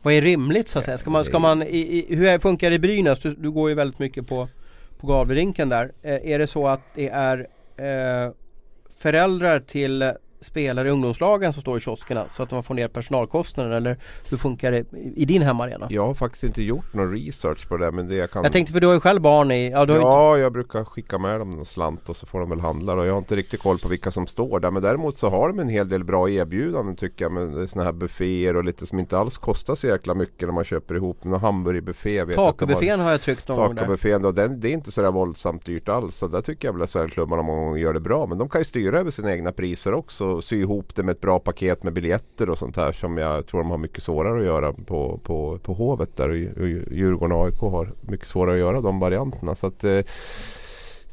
[0.02, 0.98] vad är rimligt så att säga?
[0.98, 3.18] Ska man, ska man i, i, hur funkar det i Brynäs?
[3.18, 4.48] Du, du går ju väldigt mycket på,
[5.00, 5.92] på Gavlerinken där.
[6.02, 7.46] Eh, är det så att det är
[7.76, 8.32] eh,
[8.98, 13.72] föräldrar till spelare i ungdomslagen som står i kioskerna så att man får ner personalkostnaden
[13.72, 13.96] eller
[14.30, 14.84] hur funkar det
[15.16, 15.86] i, din hemmaarena?
[15.90, 18.72] jag har faktiskt inte gjort någon research på det men det jag kan Jag tänkte
[18.72, 21.66] för du har ju själv barn i, ja Ja, jag brukar skicka med dem någon
[21.66, 24.10] slant och så får de väl handla och jag har inte riktigt koll på vilka
[24.10, 24.70] som står där.
[24.70, 27.32] Men däremot så har de en hel del bra erbjudanden tycker jag.
[27.32, 30.64] Med sådana här bufféer och lite som inte alls kostar så jäkla mycket när man
[30.64, 32.24] köper ihop en hamburgerbuffé.
[32.24, 33.82] De har- har jag tryckt någon gång där.
[33.82, 36.16] Tacobuffén och den, det är inte sådär våldsamt dyrt alls.
[36.16, 38.26] Så där tycker jag väl att SHL-klubbarna många gånger gör det bra.
[38.26, 41.12] Men de kan ju styra över sina egna priser också och sy ihop det med
[41.12, 44.38] ett bra paket med biljetter och sånt här som jag tror de har mycket svårare
[44.38, 48.60] att göra på, på, på Hovet där och Djurgården och AIK har mycket svårare att
[48.60, 49.54] göra de varianterna.
[49.54, 50.00] Så att, eh,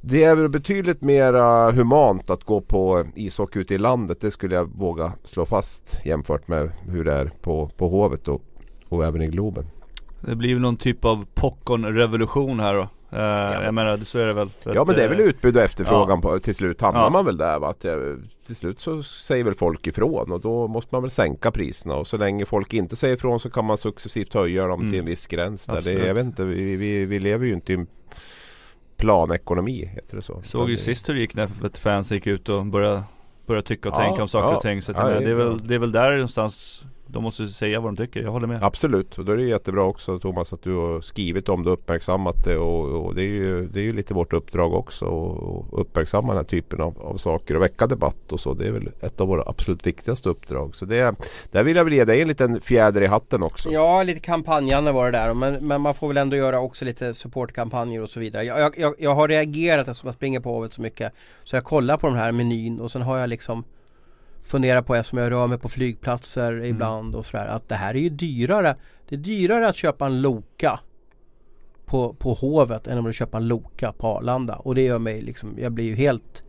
[0.01, 1.34] det är väl betydligt mer
[1.72, 4.22] humant att gå på ishockey ute i landet.
[4.22, 8.41] Det skulle jag våga slå fast jämfört med hur det är på, på Hovet och,
[8.89, 9.65] och även i Globen.
[10.22, 12.88] Det blir väl någon typ av popcornrevolution här då.
[13.14, 13.64] Uh, ja.
[13.64, 14.49] Jag menar så är det väl.
[14.64, 16.30] Ja men det är väl utbud och efterfrågan ja.
[16.30, 17.10] på, till slut hamnar ja.
[17.10, 17.70] man väl där va?
[17.70, 17.95] Att, eh,
[18.45, 22.08] till slut så säger väl folk ifrån och då måste man väl sänka priserna och
[22.08, 24.91] så länge folk inte säger ifrån så kan man successivt höja dem mm.
[24.91, 25.66] till en viss gräns.
[25.66, 25.82] Där.
[25.82, 27.88] Det, jag vet inte, vi, vi, vi lever ju inte i en
[28.97, 30.41] planekonomi heter det så.
[30.43, 33.03] Såg ju sist hur det gick när ett fans gick ut och började,
[33.45, 34.82] började tycka och tänka om saker och ting.
[34.82, 38.22] Så det, är väl, det är väl där någonstans de måste säga vad de tycker,
[38.22, 38.64] jag håller med.
[38.64, 41.74] Absolut, och då är det jättebra också Thomas att du har skrivit om det och
[41.74, 42.58] uppmärksammat det.
[42.58, 46.38] Och, och det, är ju, det är ju lite vårt uppdrag också att uppmärksamma den
[46.38, 48.53] här typen av, av, saker och väcka debatt och så.
[48.53, 50.76] Det är väl ett av våra absolut viktigaste uppdrag.
[50.76, 51.16] Så det,
[51.51, 53.72] där vill jag väl ge dig en liten fjäder i hatten också.
[53.72, 55.34] Ja, lite kampanjande var det där.
[55.34, 58.43] Men, men man får väl ändå göra också lite supportkampanjer och så vidare.
[58.43, 61.14] Jag, jag, jag har reagerat eftersom jag springer på Hovet så mycket.
[61.43, 63.64] Så jag kollar på den här menyn och sen har jag liksom
[64.48, 66.66] funderar på eftersom jag rör mig på flygplatser mm.
[66.66, 68.76] ibland och sådär att det här är ju dyrare.
[69.10, 70.80] Det är dyrare att köpa en Loka
[71.86, 75.22] på, på Hovet än om du köper en Loka på Arlanda och det gör mig
[75.22, 76.43] liksom, jag blir ju helt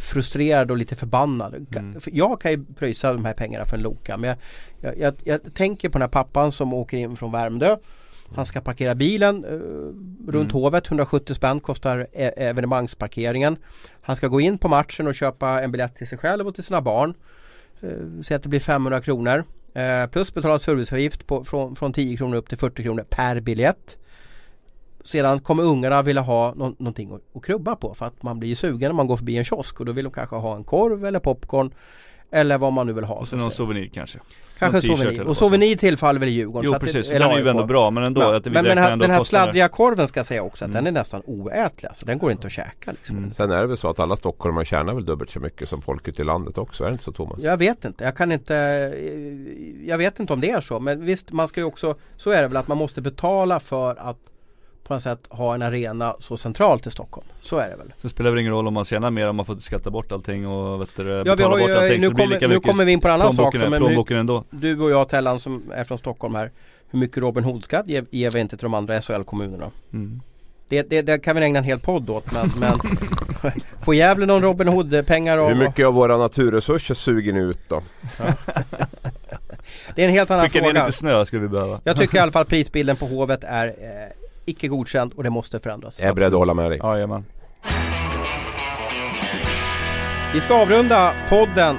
[0.00, 1.76] frustrerad och lite förbannad.
[1.76, 2.00] Mm.
[2.06, 4.38] Jag kan ju pröjsa de här pengarna för en Loka men jag,
[4.80, 7.76] jag, jag, jag tänker på den här pappan som åker in från Värmdö
[8.34, 9.50] han ska parkera bilen eh,
[10.30, 10.62] runt mm.
[10.62, 10.86] Hovet.
[10.86, 13.56] 170 spänn kostar e evenemangsparkeringen.
[14.00, 16.64] Han ska gå in på matchen och köpa en biljett till sig själv och till
[16.64, 17.14] sina barn.
[17.80, 19.44] Eh, Säg att det blir 500 kronor.
[19.74, 23.98] Eh, plus betala serviceavgift på, från, från 10 kronor upp till 40 kronor per biljett.
[25.04, 28.54] Sedan kommer ungarna vilja ha no någonting att, att krubba på för att man blir
[28.54, 31.04] sugen när man går förbi en kiosk och då vill de kanske ha en korv
[31.04, 31.74] eller popcorn
[32.30, 33.14] eller vad man nu vill ha.
[33.14, 34.18] Och så någon souvenir kanske.
[34.58, 35.22] Kanske souvenir.
[35.22, 36.70] Och souvenir tillfaller väl Djurgården.
[36.72, 38.20] Jo precis, det, den är ju ändå bra men ändå.
[38.20, 38.36] Ja.
[38.36, 40.84] Att men den här, den här sladdriga korven ska jag säga också att mm.
[40.84, 41.88] den är nästan oätlig.
[41.88, 42.92] Alltså, den går inte att käka.
[42.92, 43.18] Liksom.
[43.18, 43.30] Mm.
[43.30, 46.08] Sen är det väl så att alla stockholmare tjänar väl dubbelt så mycket som folk
[46.08, 46.84] ute i landet också.
[46.84, 47.42] Är det inte så Thomas?
[47.42, 48.04] Jag vet inte.
[48.04, 48.54] Jag kan inte
[49.84, 50.80] Jag vet inte om det är så.
[50.80, 53.96] Men visst, man ska ju också Så är det väl att man måste betala för
[54.10, 54.18] att
[54.86, 57.26] på något sätt ha en arena så centralt i Stockholm.
[57.40, 57.92] Så är det väl.
[57.96, 60.48] Så spelar det ingen roll om man tjänar mer om man får skatta bort allting
[60.48, 62.00] och vet du, ja, vi har ju, bort allting.
[62.00, 63.54] Nu, kommer, nu kommer vi in på en annan sak.
[63.54, 64.44] Men nu, ändå.
[64.50, 66.50] Du och jag Tellan som är från Stockholm här.
[66.90, 69.70] Hur mycket Robin Hood-skatt ger, ger vi inte till de andra SHL-kommunerna?
[69.92, 70.20] Mm.
[70.68, 72.78] Det, det, det, kan vi ägna en hel podd åt men, men
[73.82, 75.48] Får Gävle någon Robin Hood-pengar?
[75.48, 77.82] Hur mycket av våra naturresurser suger ni ut då?
[78.18, 78.24] Ja.
[79.94, 80.72] det är en helt annan Skicka fråga.
[80.72, 81.80] ner lite snö skulle vi behöva.
[81.84, 85.60] Jag tycker i alla fall prisbilden på Hovet är eh, icke godkänt och det måste
[85.60, 86.00] förändras.
[86.00, 86.80] Jag är beredd att hålla med dig.
[86.82, 87.24] Jajamän.
[90.34, 91.76] Vi ska avrunda podden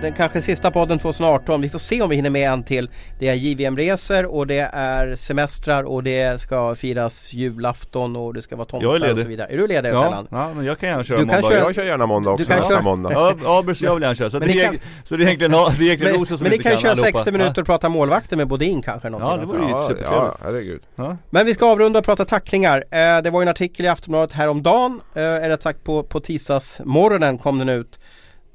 [0.00, 1.60] den kanske sista podden 2018.
[1.60, 2.90] Vi får se om vi hinner med en till.
[3.18, 8.56] Det är JVM-resor och det är semestrar och det ska firas julafton och det ska
[8.56, 9.48] vara tomtar och så vidare.
[9.52, 11.42] Är du ledig ja, ja, men jag kan gärna köra du måndag.
[11.42, 11.58] Köra...
[11.58, 12.44] Jag kör gärna måndag också.
[12.44, 12.82] Du kan köra...
[12.82, 13.12] måndag.
[13.12, 14.30] Ja, Abers jag vill gärna köra.
[14.30, 14.76] Så, det, kan...
[15.04, 17.32] så det är egentligen, det är egentligen men, som Men ni kan ju köra 60
[17.32, 19.08] minuter och prata målvakter med Bodin kanske.
[19.08, 20.10] Ja, det vore ju ja, supertrevligt.
[20.10, 20.82] Ja, herregud.
[20.96, 21.16] Ja.
[21.30, 22.84] Men vi ska avrunda och prata tacklingar.
[22.90, 25.00] Eh, det var ju en artikel i Aftonbladet häromdagen.
[25.14, 27.98] Eh, rätt sagt på, på tisdagsmorgonen kom den ut.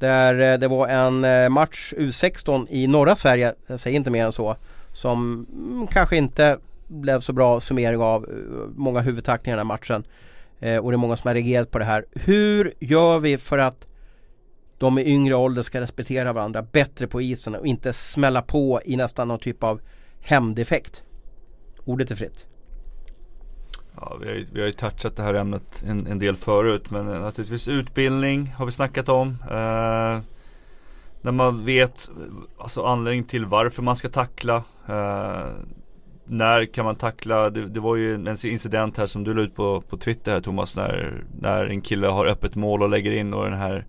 [0.03, 4.25] Där eh, det var en eh, match U16 i norra Sverige, jag säger inte mer
[4.25, 4.55] än så,
[4.93, 9.73] som mm, kanske inte blev så bra summering av eh, många huvudtacklingar i den här
[9.73, 10.03] matchen.
[10.81, 12.05] Och det är många som har reagerat på det här.
[12.11, 13.87] Hur gör vi för att
[14.77, 18.95] de i yngre ålder ska respektera varandra bättre på isen och inte smälla på i
[18.95, 19.81] nästan någon typ av
[20.21, 21.03] hämndeffekt?
[21.85, 22.45] Ordet är fritt.
[23.95, 26.91] Ja, vi, har ju, vi har ju touchat det här ämnet en, en del förut
[26.91, 29.29] men eh, naturligtvis utbildning har vi snackat om.
[29.49, 30.19] Eh,
[31.21, 34.55] när man vet eh, alltså anledning till varför man ska tackla.
[34.87, 35.45] Eh,
[36.25, 37.49] när kan man tackla?
[37.49, 40.41] Det, det, var ju en incident här som du la ut på, på Twitter här
[40.41, 40.75] Thomas.
[40.75, 43.85] När, när en kille har öppet mål och lägger in och den här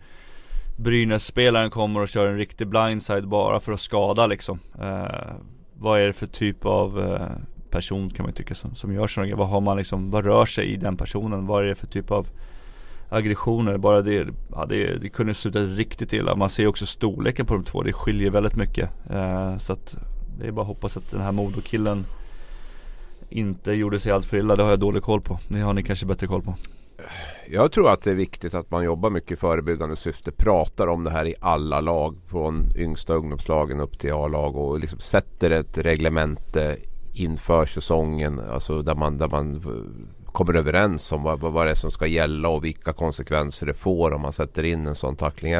[0.76, 4.58] Brynäs-spelaren kommer och kör en riktig blindside bara för att skada liksom.
[4.80, 5.34] Eh,
[5.74, 9.06] vad är det för typ av eh, person kan man ju tycka som, som gör
[9.06, 9.36] sådana grejer.
[9.36, 11.46] Vad har man liksom, vad rör sig i den personen?
[11.46, 12.26] Vad är det för typ av
[13.08, 13.76] aggressioner?
[13.76, 16.36] Bara det, ja, det, det kunde sluta riktigt illa.
[16.36, 17.82] Man ser också storleken på de två.
[17.82, 18.90] Det skiljer väldigt mycket.
[19.10, 19.96] Eh, så att
[20.38, 22.06] det är bara att hoppas att den här Modokillen
[23.28, 24.56] inte gjorde sig allt för illa.
[24.56, 25.38] Det har jag dålig koll på.
[25.48, 26.54] Det har ni kanske bättre koll på.
[27.50, 30.32] Jag tror att det är viktigt att man jobbar mycket i förebyggande syfte.
[30.32, 32.16] Pratar om det här i alla lag.
[32.26, 36.76] Från yngsta ungdomslagen upp till A-lag och liksom sätter ett reglemente
[37.14, 38.40] inför säsongen.
[38.50, 39.62] Alltså där man, där man
[40.32, 44.10] kommer överens om vad, vad det är som ska gälla och vilka konsekvenser det får
[44.10, 45.54] om man sätter in en sån tackling.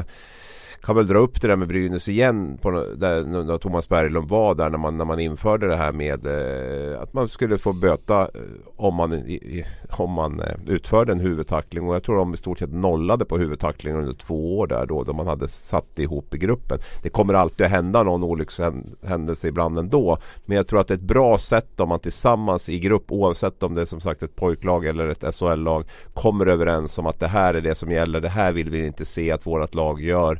[0.84, 4.54] Kan väl dra upp det där med Brynäs igen på, där, när Thomas Berglund var
[4.54, 8.20] där när man, när man införde det här med eh, att man skulle få böta
[8.20, 8.28] eh,
[8.76, 12.58] om man, i, om man eh, utförde en huvudtackling och jag tror de i stort
[12.58, 16.38] sett nollade på huvudtacklingen under två år där då, då man hade satt ihop i
[16.38, 16.78] gruppen.
[17.02, 20.98] Det kommer alltid att hända någon olyckshändelse ibland ändå men jag tror att det är
[20.98, 24.36] ett bra sätt om man tillsammans i grupp oavsett om det är som sagt ett
[24.36, 28.20] pojklag eller ett SHL-lag kommer överens om att det här är det som gäller.
[28.20, 30.38] Det här vill vi inte se att vårt lag gör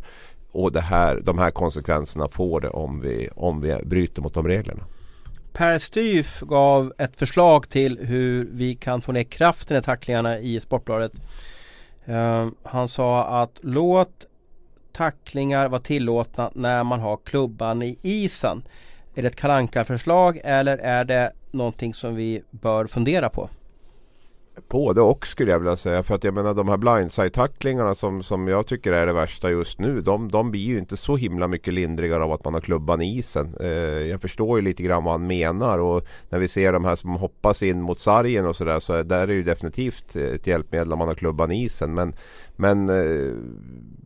[0.55, 4.49] och det här, de här konsekvenserna får det om vi, om vi bryter mot de
[4.49, 4.85] reglerna.
[5.53, 10.61] Per Styf gav ett förslag till hur vi kan få ner kraften i tacklingarna i
[10.61, 11.13] Sportbladet.
[12.09, 14.27] Uh, han sa att låt
[14.93, 18.63] tacklingar vara tillåtna när man har klubban i isen.
[19.15, 23.49] Är det ett kalanka förslag eller är det någonting som vi bör fundera på?
[24.69, 26.03] Både och skulle jag vilja säga.
[26.03, 29.79] För att jag menar de här blindside-tacklingarna som, som jag tycker är det värsta just
[29.79, 30.01] nu.
[30.01, 33.17] De, de blir ju inte så himla mycket lindrigare av att man har klubban i
[33.17, 33.57] isen.
[33.61, 35.79] Eh, jag förstår ju lite grann vad han menar.
[35.79, 38.79] Och när vi ser de här som hoppas in mot sargen och sådär.
[38.81, 41.65] Så är, där är det ju definitivt eh, ett hjälpmedel om man har klubban i
[41.65, 41.95] isen.
[41.95, 42.15] Men,
[42.57, 43.33] men eh,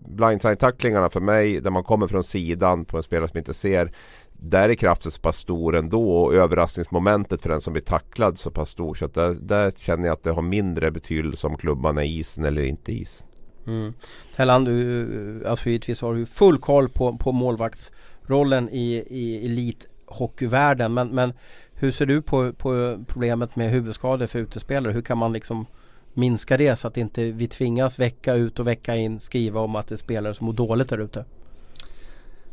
[0.09, 3.93] blindside-tacklingarna för mig, där man kommer från sidan på en spelare som inte ser
[4.41, 8.51] där är kraften så pass stor ändå och överraskningsmomentet för den som blir tacklad så
[8.51, 8.95] pass stor.
[8.95, 12.45] Så att där, där känner jag att det har mindre betydelse om klubban är isen
[12.45, 13.29] eller inte isen.
[13.67, 13.93] Mm.
[14.37, 20.95] Tellan, du, alltså givetvis har du full koll på, på målvaktsrollen i, i elithockeyvärlden.
[20.95, 21.33] Men, men
[21.75, 24.93] hur ser du på, på problemet med huvudskador för utespelare?
[24.93, 25.67] Hur kan man liksom
[26.15, 29.89] minska det så att inte vi tvingas vecka ut och vecka in skriva om att
[29.89, 31.25] det är spelare som mår dåligt där ute?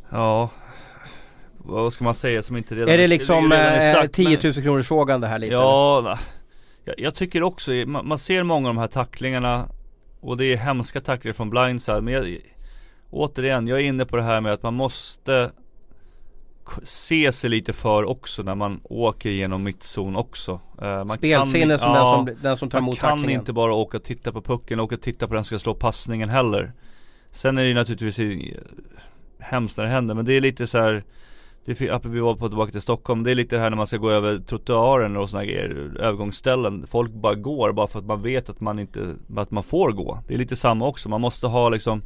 [0.10, 0.50] Ja,
[1.68, 4.88] vad ska man säga som inte redan Är det liksom är sagt, 10 000 kronors
[4.88, 5.54] frågan det här lite?
[5.54, 6.18] Ja,
[6.86, 9.70] jag, jag tycker också, man, man, ser många av de här tacklingarna
[10.20, 12.38] och det är hemska tacklingar från blindside men jag,
[13.10, 15.52] återigen, jag är inne på det här med att man måste
[16.84, 20.60] se sig lite för också när man åker genom mittzon också.
[20.82, 23.74] Uh, man Spelsinne som, ja, den som den som tar emot Man kan inte bara
[23.74, 26.74] åka och titta på pucken, åka och titta på den som ska slå passningen heller.
[27.32, 28.54] Sen är det naturligtvis
[29.40, 31.04] hemskt när det händer men det är lite så här
[31.66, 33.98] det är, vi var på tillbaka till Stockholm, det är lite här när man ska
[33.98, 36.88] gå över trottoaren och sådana grejer, övergångsställen.
[36.88, 40.20] Folk bara går bara för att man vet att man inte, att man får gå.
[40.28, 42.02] Det är lite samma också, man måste ha liksom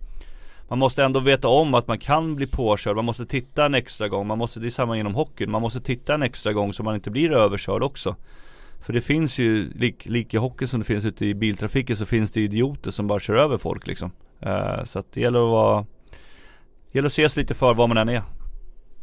[0.70, 4.08] man måste ändå veta om att man kan bli påkörd, man måste titta en extra
[4.08, 6.84] gång, man måste, det är samma inom hockeyn, man måste titta en extra gång så
[6.84, 8.16] man inte blir överkörd också.
[8.82, 12.06] För det finns ju, lik, lik i hockeyn som det finns ute i biltrafiken så
[12.06, 14.12] finns det idioter som bara kör över folk liksom.
[14.46, 15.86] Uh, så att det gäller att vara,
[16.92, 18.24] det gäller att se sig lite för var man än är.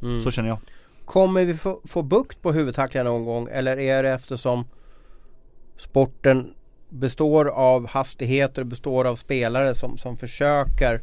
[0.07, 0.24] Mm.
[0.24, 0.59] Så känner jag.
[1.04, 4.64] Kommer vi få, få bukt på huvudtacklingar någon gång eller är det eftersom
[5.76, 6.54] sporten
[6.88, 11.00] består av hastigheter och består av spelare som, som försöker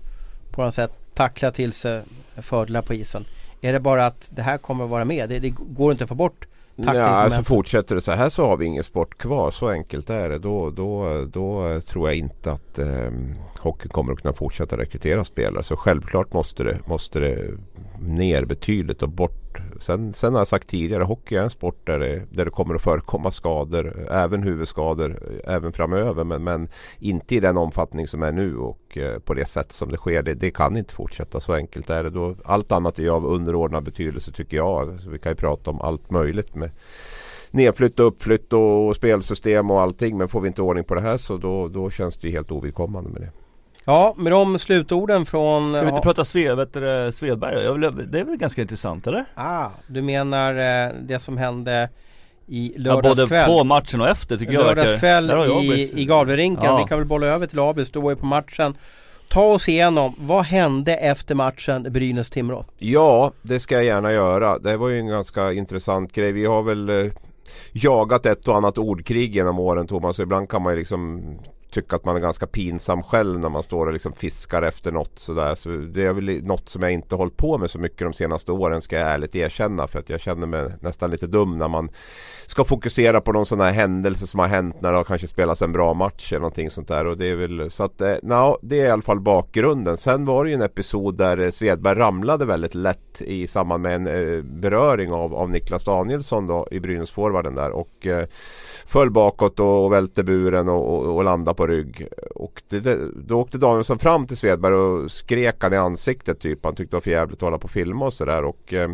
[0.51, 2.01] på något sätt tackla till sig
[2.35, 3.25] fördelar på isen.
[3.61, 5.29] Är det bara att det här kommer vara med?
[5.29, 6.45] Det, det går inte att få bort
[6.75, 9.51] Ja, alltså fortsätter det så här så har vi ingen sport kvar.
[9.51, 10.39] Så enkelt är det.
[10.39, 13.11] Då, då, då tror jag inte att eh,
[13.59, 15.63] hockeyn kommer att kunna fortsätta rekrytera spelare.
[15.63, 17.57] Så självklart måste det, måste det
[17.99, 19.42] ner betydligt och bort.
[19.79, 22.75] Sen, sen har jag sagt tidigare, hockey är en sport där det, där det kommer
[22.75, 24.07] att förekomma skador.
[24.11, 26.23] Även huvudskador även framöver.
[26.23, 29.91] Men, men inte i den omfattning som är nu och eh, på det sätt som
[29.91, 30.23] det sker.
[30.23, 31.39] Det, det, kan inte fortsätta.
[31.39, 32.09] Så enkelt är det.
[32.09, 34.99] Då, allt annat är av underordnad betydelse tycker jag.
[34.99, 36.71] Så vi kan ju prata om allt möjligt med
[37.51, 40.17] nedflytt och uppflytt och spelsystem och allting.
[40.17, 43.09] Men får vi inte ordning på det här så då, då känns det helt ovidkommande
[43.09, 43.42] med det.
[43.85, 45.73] Ja, med de slutorden från...
[45.73, 47.79] Ska vi inte prata Sve, vet du, Svedberg?
[48.07, 49.25] Det är väl ganska intressant eller?
[49.35, 51.89] Ah, du menar eh, det som hände
[52.47, 53.39] i lördagskväll?
[53.39, 55.31] Ja, både på matchen och efter tycker jag Lördagskväll
[55.63, 56.65] i, i Gavlerinken.
[56.65, 56.77] Ja.
[56.77, 58.75] Vi kan väl bolla över till Abis, du var ju på matchen.
[59.29, 62.65] Ta oss igenom, vad hände efter matchen Brynäs-Timrå?
[62.77, 64.59] Ja, det ska jag gärna göra.
[64.59, 66.31] Det var ju en ganska intressant grej.
[66.31, 67.11] Vi har väl eh,
[67.71, 70.19] jagat ett och annat ordkrig genom åren Thomas.
[70.19, 71.23] Ibland kan man ju liksom
[71.73, 75.19] tycka att man är ganska pinsam själv när man står och liksom fiskar efter något
[75.19, 75.55] sådär.
[75.55, 78.51] Så det är väl något som jag inte hållit på med så mycket de senaste
[78.51, 79.87] åren ska jag ärligt erkänna.
[79.87, 81.89] För att jag känner mig nästan lite dum när man
[82.47, 85.61] ska fokusera på någon sån här händelse som har hänt när det har kanske spelats
[85.61, 87.05] en bra match eller någonting sånt där.
[87.05, 89.97] Och det är väl så att, eh, no, det är i alla fall bakgrunden.
[89.97, 93.95] Sen var det ju en episod där eh, Svedberg ramlade väldigt lätt i samband med
[93.95, 97.71] en eh, beröring av, av Niklas Danielsson då i Brynäsforwarden där.
[97.71, 98.07] Och
[98.85, 102.07] föll bakåt och, och välte buren och, och, och landade på på rygg.
[102.35, 106.65] Och det, det, då åkte Danielsson fram till Svedberg och skrek han i ansiktet typ.
[106.65, 108.43] Han tyckte det var för jävligt att hålla på och filma och sådär.
[108.43, 108.91] Och eh,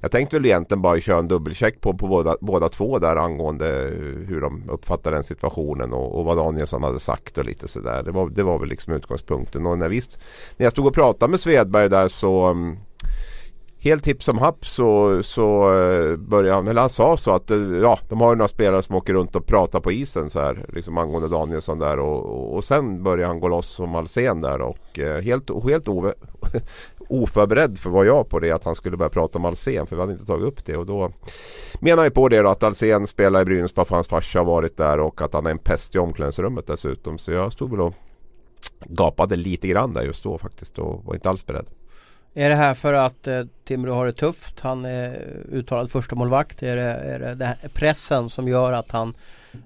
[0.00, 3.88] jag tänkte väl egentligen bara köra en dubbelcheck på, på båda, båda två där angående
[3.88, 8.02] eh, hur de uppfattade den situationen och, och vad Danielsson hade sagt och lite sådär.
[8.02, 9.66] Det var, det var väl liksom utgångspunkten.
[9.66, 10.02] Och när, vi,
[10.56, 12.76] när jag stod och pratade med Svedberg där så mm,
[13.80, 17.58] helt hipp som happ så, så eh, började han, eller han sa så att eh,
[17.58, 20.66] ja, de har ju några spelare som åker runt och pratar på isen så här.
[20.72, 24.60] Liksom angående Danielsson där och, och, och sen började han gå loss som Alsen där
[24.60, 26.14] och eh, helt, helt ove,
[27.08, 30.00] oförberedd för vad jag på det att han skulle börja prata om Alsen för vi
[30.00, 31.12] hade inte tagit upp det och då
[31.80, 34.46] menar jag på det då att Alsen spelar i Brynäs bara för hans farsa har
[34.46, 37.80] varit där och att han är en pest i omklädningsrummet dessutom så jag stod väl
[37.80, 37.94] och
[38.86, 41.66] gapade lite grann där just då faktiskt och var inte alls beredd.
[42.34, 44.60] Är det här för att eh, Timrå har det tufft?
[44.60, 46.62] Han är uttalad första målvakt.
[46.62, 49.14] Är det, är det, det pressen som gör att, han,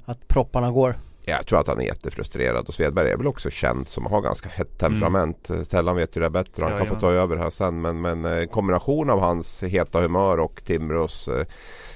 [0.05, 0.97] att propparna går?
[1.27, 4.49] Jag tror att han är jättefrustrerad och Svedberg är väl också känd som har ganska
[4.49, 5.51] hett temperament.
[5.51, 5.65] Mm.
[5.65, 6.63] Tellan vet ju det bättre.
[6.63, 6.95] Han ja, kan ja.
[6.95, 7.81] få ta över här sen.
[7.81, 11.47] Men, men eh, kombination av hans heta humör och Timrås eh,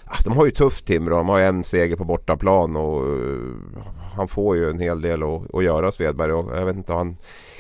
[0.05, 1.17] ah, de har ju tufft Timrå.
[1.17, 3.57] De har en seger på bortaplan och uh,
[4.17, 6.33] han får ju en hel del att, att göra Svedberg.
[6.33, 7.17] Och jag vet inte, han,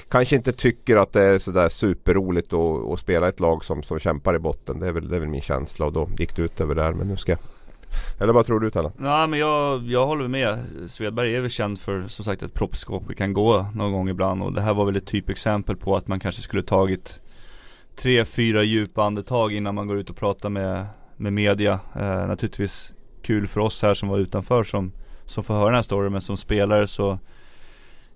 [0.08, 3.98] kanske inte tycker att det är sådär superroligt att, att spela ett lag som, som
[3.98, 4.78] kämpar i botten.
[4.78, 6.92] Det är, väl, det är väl min känsla och då gick det ut över där.
[6.92, 7.38] Men nu ska jag
[8.20, 8.92] eller vad tror du Tellan?
[8.96, 10.58] Nej men jag, jag håller med.
[10.88, 13.02] Svedberg är väl känd för som sagt ett proppskåp.
[13.08, 16.08] Vi kan gå någon gång ibland och det här var väl ett typexempel på att
[16.08, 17.20] man kanske skulle tagit
[17.96, 20.86] tre, fyra djupa andetag innan man går ut och pratar med,
[21.16, 21.80] med media.
[21.94, 22.92] Eh, naturligtvis
[23.22, 24.92] kul för oss här som var utanför som,
[25.24, 27.18] som får höra den här storyn men som spelare så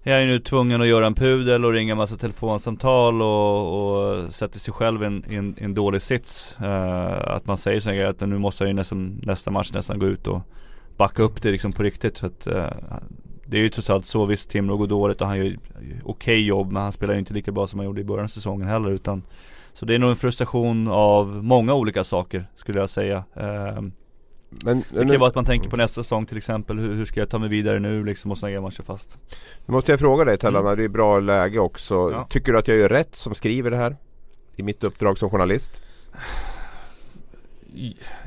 [0.02, 4.58] jag är nu tvungen att göra en pudel och ringa massa telefonsamtal och, och sätter
[4.58, 6.56] sig själv i en, en, en dålig sits.
[6.62, 9.98] Uh, att man säger sådana grejer att nu måste jag ju nästan, nästa match nästan
[9.98, 10.40] gå ut och
[10.96, 12.16] backa upp det liksom på riktigt.
[12.16, 12.66] Så att, uh,
[13.46, 16.42] det är ju trots allt så, visst Timrå går dåligt och han gör okej okay
[16.42, 18.68] jobb men han spelar ju inte lika bra som han gjorde i början av säsongen
[18.68, 19.22] heller utan
[19.72, 23.24] Så det är nog en frustration av många olika saker skulle jag säga.
[23.36, 23.90] Uh,
[24.64, 26.78] men, det kan ju vara att man tänker på nästa säsong till exempel.
[26.78, 29.18] Hur, hur ska jag ta mig vidare nu liksom och sådana man kör fast.
[29.66, 30.76] Nu måste jag fråga dig Tellan, mm.
[30.76, 31.94] det är bra läge också.
[31.94, 32.26] Ja.
[32.30, 33.96] Tycker du att jag gör rätt som skriver det här?
[34.56, 35.80] I mitt uppdrag som journalist?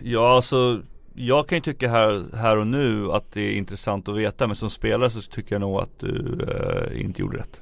[0.03, 0.81] Ja alltså
[1.15, 4.55] jag kan ju tycka här, här och nu att det är intressant att veta men
[4.55, 7.61] som spelare så tycker jag nog att du eh, inte gjorde rätt.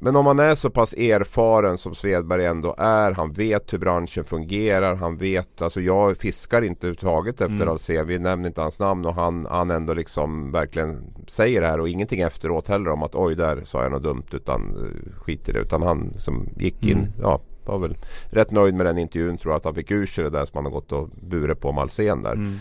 [0.00, 3.12] Men om man är så pass erfaren som Svedberg ändå är.
[3.12, 4.94] Han vet hur branschen fungerar.
[4.94, 7.68] Han vet, alltså jag fiskar inte överhuvudtaget efter mm.
[7.68, 8.06] Alcén.
[8.06, 11.88] Vi nämner inte hans namn och han, han ändå liksom verkligen säger det här och
[11.88, 15.52] ingenting efteråt heller om att oj där sa jag något dumt utan uh, skit i
[15.52, 15.60] det.
[15.60, 17.12] Utan han som gick in, mm.
[17.22, 17.96] ja var väl
[18.30, 20.56] rätt nöjd med den intervjun tror jag att han fick ur sig det där som
[20.56, 22.32] han har gått och burit på Malsén där.
[22.32, 22.60] Mm.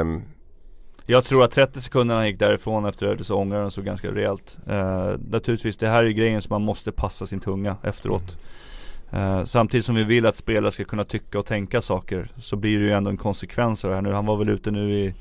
[0.00, 0.22] Um,
[1.06, 4.10] jag tror att 30 sekunder han gick därifrån efter det så ångrade han sig ganska
[4.10, 4.58] rejält.
[4.68, 8.36] Eh, naturligtvis, det här är grejen som man måste passa sin tunga efteråt.
[9.10, 12.78] Eh, samtidigt som vi vill att spelare ska kunna tycka och tänka saker så blir
[12.78, 14.12] det ju ändå en konsekvens av det här nu.
[14.12, 15.14] Han var väl ute nu i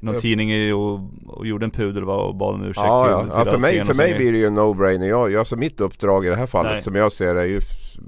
[0.00, 0.22] någon jag...
[0.22, 3.20] tidning och, och gjorde en pudel va, och bad om ursäkt ja, till, ja.
[3.22, 5.08] Till ja, för mig, för mig blir det ju en no-brainer.
[5.08, 6.82] Jag, jag, så mitt uppdrag i det här fallet Nej.
[6.82, 7.60] som jag ser det är ju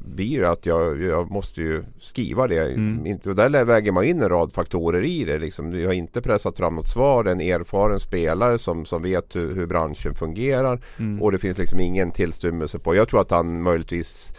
[0.04, 2.74] blir att jag, jag måste ju skriva det.
[2.74, 3.18] Mm.
[3.24, 5.38] Och där väger man in en rad faktorer i det.
[5.38, 5.80] Liksom.
[5.80, 7.24] Jag har inte pressat fram något svar.
[7.24, 10.80] Det är en erfaren spelare som, som vet hur, hur branschen fungerar.
[10.98, 11.22] Mm.
[11.22, 12.94] Och det finns liksom ingen tillstymmelse på.
[12.94, 14.32] Jag tror att han möjligtvis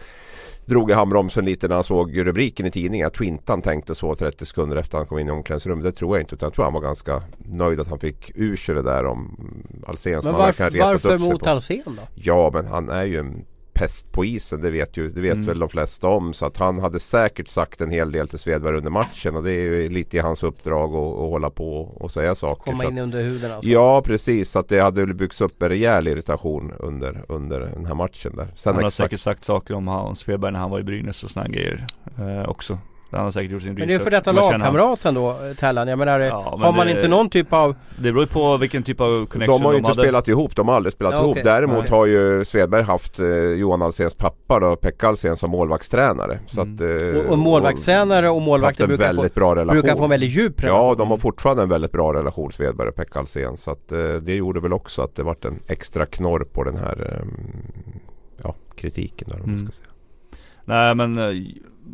[0.64, 3.04] drog i handbromsen lite när han såg rubriken i tidningen.
[3.04, 5.84] Jag tror inte han tänkte så 30 sekunder efter han kom in i omklädningsrummet.
[5.84, 6.34] Det tror jag inte.
[6.34, 9.36] Utan jag tror han var ganska nöjd att han fick ur sig det där om
[9.86, 10.20] Alsen.
[10.24, 12.02] Men varför, varför mot Alsen då?
[12.14, 13.44] Ja men han är ju en
[13.82, 14.60] pest på isen.
[14.60, 15.46] Det vet, ju, det vet mm.
[15.46, 16.32] väl de flesta om.
[16.32, 19.36] Så att han hade säkert sagt en hel del till Svedberg under matchen.
[19.36, 22.70] Och det är ju lite i hans uppdrag att, att hålla på och säga saker.
[22.70, 23.70] Komma in under huden alltså.
[23.70, 24.50] Ja precis.
[24.50, 28.36] Så att det hade väl byggts upp en rejäl irritation under, under den här matchen
[28.36, 28.48] där.
[28.54, 28.94] Sen han har exakt...
[28.96, 31.86] säkert sagt saker om Hans Svedberg när han var i Brynäs och sådana grejer
[32.18, 32.78] eh, också.
[33.12, 35.88] Han har säkert gjort sin Men det är för detta lagkamraten då Tellan.
[35.88, 38.82] Jag menar ja, har man det, inte någon typ av Det beror ju på vilken
[38.82, 40.02] typ av connection De har ju inte hade.
[40.02, 40.56] spelat ihop.
[40.56, 41.30] De har aldrig spelat ja, ihop.
[41.30, 41.42] Okay.
[41.42, 41.90] Däremot okay.
[41.90, 46.40] har ju Svedberg haft eh, Johan Alséns pappa då Pekka Alsén som målvaktstränare.
[46.46, 46.74] Så mm.
[46.74, 49.80] att, eh, och, och målvaktstränare och målvakter brukar, väldigt få, bra relation.
[49.80, 50.88] brukar få en väldigt djup relation.
[50.88, 53.56] Ja de har fortfarande en väldigt bra relation Svedberg och Pekka Alsén.
[53.56, 56.76] Så att eh, det gjorde väl också att det vart en extra knorr på den
[56.76, 57.26] här eh,
[58.42, 59.28] ja, kritiken.
[59.28, 59.58] Där, mm.
[59.58, 59.88] ska säga.
[60.64, 61.46] Nej men eh,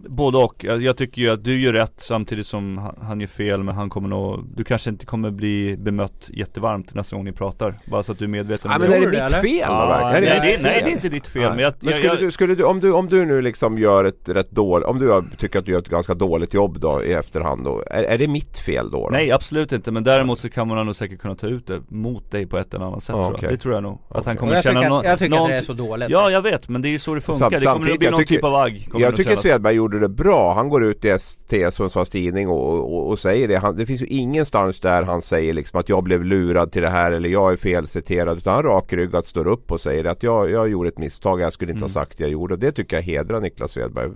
[0.07, 0.65] både och.
[0.65, 3.91] Jag, tycker ju att du gör rätt samtidigt som han, han gör fel men han
[3.91, 7.77] kommer nog Du kanske inte kommer bli bemött jättevarmt nästa gång ni pratar.
[7.91, 8.97] Bara så att du är medveten Ja, om men det.
[8.97, 9.41] är det Tror mitt eller?
[9.41, 10.39] fel Ja, verkligen?
[10.39, 10.85] nej, Är det nej fel?
[10.85, 11.51] det är inte ditt fel Nej.
[11.51, 14.05] men jag, Men skulle jag, du, skulle du, om du, om du nu liksom gör
[14.05, 17.13] ett rätt dåligt, om du tycker att du gör ett ganska dåligt jobb då i
[17.13, 18.99] efterhand då, är, är det mitt fel då?
[19.05, 19.09] då?
[19.11, 22.31] Nej absolut inte men däremot så kan man nog säkert kunna ta ut det mot
[22.31, 23.35] dig på ett eller annat sätt Ja, tror jag.
[23.37, 23.49] okej.
[23.51, 23.93] Det tror jag nog.
[23.93, 24.23] Att Okej.
[24.27, 26.11] han kommer jag känna tycker, att, jag tycker att det är så dåligt.
[26.11, 27.41] Ja jag vet men det är ju så det funkar.
[27.41, 28.89] Sam- det kommer samtidigt, bli någon tycker- typ av agg.
[28.95, 29.37] Jag tycker.
[29.37, 30.55] Svedberg gjorde det bra.
[30.55, 33.57] Han går ut i ST, Sundsvalls Tidning och, och, och säger det.
[33.59, 36.89] Han, det finns ju ingenstans där han säger liksom att jag blev lurad till det
[36.89, 38.37] här eller jag är felciterad.
[38.39, 41.41] Utan han rakryggat står upp och säger att jag, jag gjorde ett misstag.
[41.41, 41.85] Jag skulle inte Mm.
[41.85, 42.55] ha sagt det jag gjorde.
[42.55, 44.11] Och det tycker jag hedrar Niklas Svedberg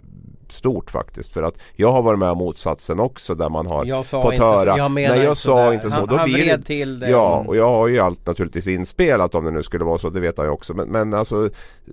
[0.52, 1.32] stort faktiskt.
[1.32, 4.72] För att jag har varit med om motsatsen också där man har Jag fått höra.
[4.72, 5.96] så, jag menar Nej jag inte sa inte så.
[5.96, 7.10] Han, Då han blir det- vred till det.
[7.10, 10.20] Ja, och jag har ju allt naturligtvis inspelat om det nu skulle vara så, det
[10.20, 10.74] vet ju också.
[10.74, 11.48] Men, men alltså,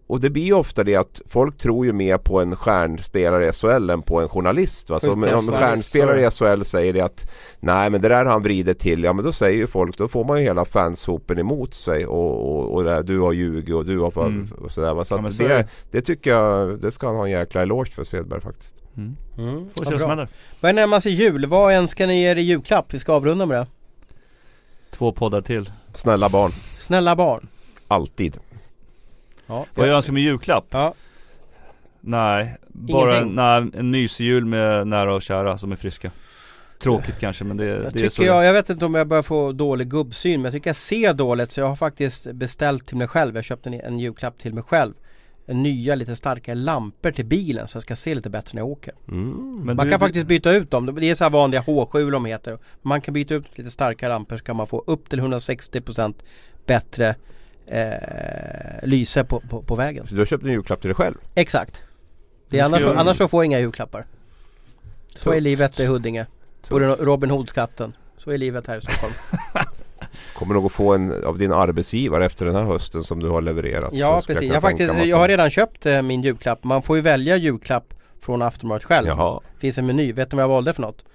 [0.08, 3.52] och det blir ju ofta det att folk tror ju mer på en stjärnspelare i
[3.52, 4.90] SHL än på en journalist.
[4.90, 5.00] Va?
[5.00, 8.80] Så om, om stjärnspelare i SHL säger det att nej men det där han vridit
[8.80, 12.06] till, ja men då säger ju folk, då får man ju hela fanshopen emot sig
[12.06, 14.48] och, och, och det, här, du har ljugit och du har för, Mm.
[14.64, 14.94] och sådär.
[14.94, 15.06] Va?
[15.06, 15.68] Så, Ja, så det.
[15.92, 18.76] det tycker jag, det ska han ha en jäkla eloge för Svedberg faktiskt.
[18.98, 19.18] Mm.
[19.38, 20.28] Mm, Får vad se vad som händer.
[20.62, 21.46] Börjar närma sig jul.
[21.46, 22.94] Vad önskar ni er i julklapp?
[22.94, 23.68] Vi ska avrunda med det.
[24.92, 25.72] Två poddar till.
[25.94, 27.48] Snälla barn, Snälla barn.
[27.88, 28.38] alltid.
[29.48, 30.66] Ja, Vad jag önskar mig i julklapp?
[30.70, 30.94] ja.
[32.02, 36.12] Nej, bara en, nej, en mysig jul med nära och kära som är friska.
[36.82, 39.08] Tråkigt kanske men det, Jag, det är så tycker jag, jag vet inte om jag
[39.08, 42.88] börjar få dålig gubbsyn men jag tycker jag ser dåligt så jag har faktiskt beställt
[42.88, 43.36] till mig själv.
[43.36, 44.94] Jag köpte en, en julklapp till mig själv.
[45.54, 48.94] Nya lite starkare lampor till bilen så jag ska se lite bättre när jag åker.
[49.08, 49.62] Mm.
[49.66, 50.96] Men Man du- kan du- faktiskt byta ut dem.
[51.00, 52.58] Det är så här vanliga H7 de heter.
[52.82, 56.14] Man kan byta ut lite starkare lampor så kan man få upp till 160%
[56.66, 57.16] bättre
[57.68, 60.08] eh, lyse på, på, på vägen.
[60.08, 61.16] Så du har köpt en julklapp till dig själv?
[61.36, 61.84] Exakt.
[62.50, 64.06] Det är ska annars, så, göra- annars så får jag inga julklappar.
[65.16, 65.44] Så är Tufft.
[65.44, 66.26] livet i Huddinge.
[66.70, 67.94] Borde Robin Hood-skatten.
[68.18, 69.14] Så är livet här i Stockholm.
[70.36, 73.42] Kommer nog att få en av din arbetsgivare efter den här hösten som du har
[73.42, 73.90] levererat.
[73.94, 74.40] Ja precis.
[74.40, 76.64] kunna Jag, faktiskt, jag har redan köpt eh, min julklapp.
[76.64, 79.08] Man får ju välja julklapp från Aftonbladet själv.
[79.08, 80.14] Jaha, Finns en meny.
[80.14, 81.06] Vet du vad jag valde för något?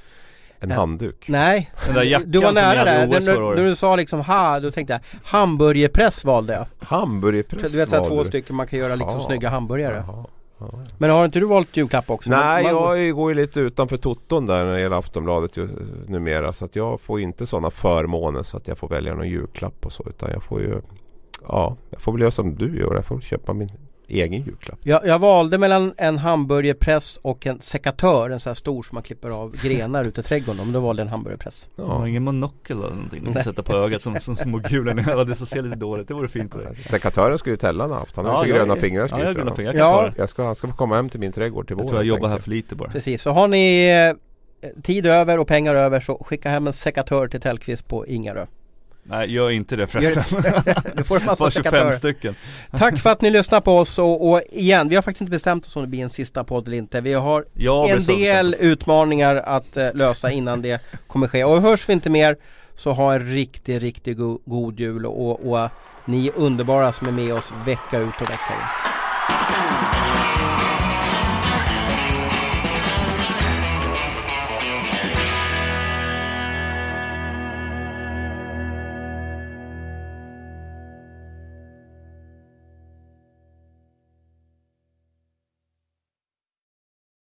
[0.60, 0.76] en Ja.
[0.76, 1.24] handduk.
[1.28, 1.70] Nej.
[1.86, 3.06] Den där jackan du var nära där.
[3.06, 6.66] När, när du sa liksom ha, då tänkte jag hamburgerpress valde jag.
[6.88, 8.28] Hamburgerpress Du vet såhär två du.
[8.28, 9.26] stycken man kan göra liksom Jaha.
[9.26, 10.04] snygga hamburgare.
[10.06, 10.24] Jaha.
[10.98, 12.30] Men har inte du valt julklapp också?
[12.30, 15.68] Nej, Man- man- jag går ju lite utanför toton där när det gäller Aftonbladet ju,
[16.06, 16.52] numera.
[16.52, 19.92] Så att jag får inte sådana förmåner så att jag får välja någon julklapp och
[19.92, 20.04] så.
[20.08, 20.80] Utan jag får ju
[21.48, 22.94] Ja, jag får väl göra som du gör.
[22.94, 23.70] Jag får köpa min
[24.08, 24.78] egen julklapp.
[24.82, 29.02] Jag, jag valde mellan en hamburgerpress och en sekatör, en sån här stor som man
[29.02, 30.64] klipper av grenar ute i trädgården.
[30.64, 31.68] Men då valde jag en hamburgerpress.
[31.76, 31.84] Ja.
[31.84, 35.24] Har ingen monokel eller någonting du kan sätta på ögat som, som små kulor Ja
[35.24, 37.98] det så ser lite dåligt, det vore fint på dig Sekatören skulle ju Tellan ha
[37.98, 38.16] haft.
[38.16, 40.12] Han har Ja, så jag- gröna fingrar Ja jag har gröna fingrar, jag Ja.
[40.16, 41.88] Jag ska, han ska få komma hem till min trädgård till Jag våren.
[41.88, 43.86] tror jag jobbar här för lite bara Precis, så har ni
[44.62, 48.46] eh, tid över och pengar över så skicka hem en sekatör till Tellqvist på Ingarö.
[49.06, 50.24] Nej gör inte det förresten
[50.96, 51.92] Du får en massa Bara 25 sekatörer.
[51.96, 52.34] stycken
[52.78, 55.66] Tack för att ni lyssnar på oss och, och igen, vi har faktiskt inte bestämt
[55.66, 57.00] oss om det blir en sista podd eller inte.
[57.00, 61.44] Vi har Ja, en del utmaningar att eh, lösa innan det kommer ske.
[61.44, 62.36] Och hörs vi inte mer
[62.76, 65.70] så ha en riktigt, riktigt go- god jul och, och, och
[66.04, 69.83] ni är underbara som är med oss vecka ut och vecka in.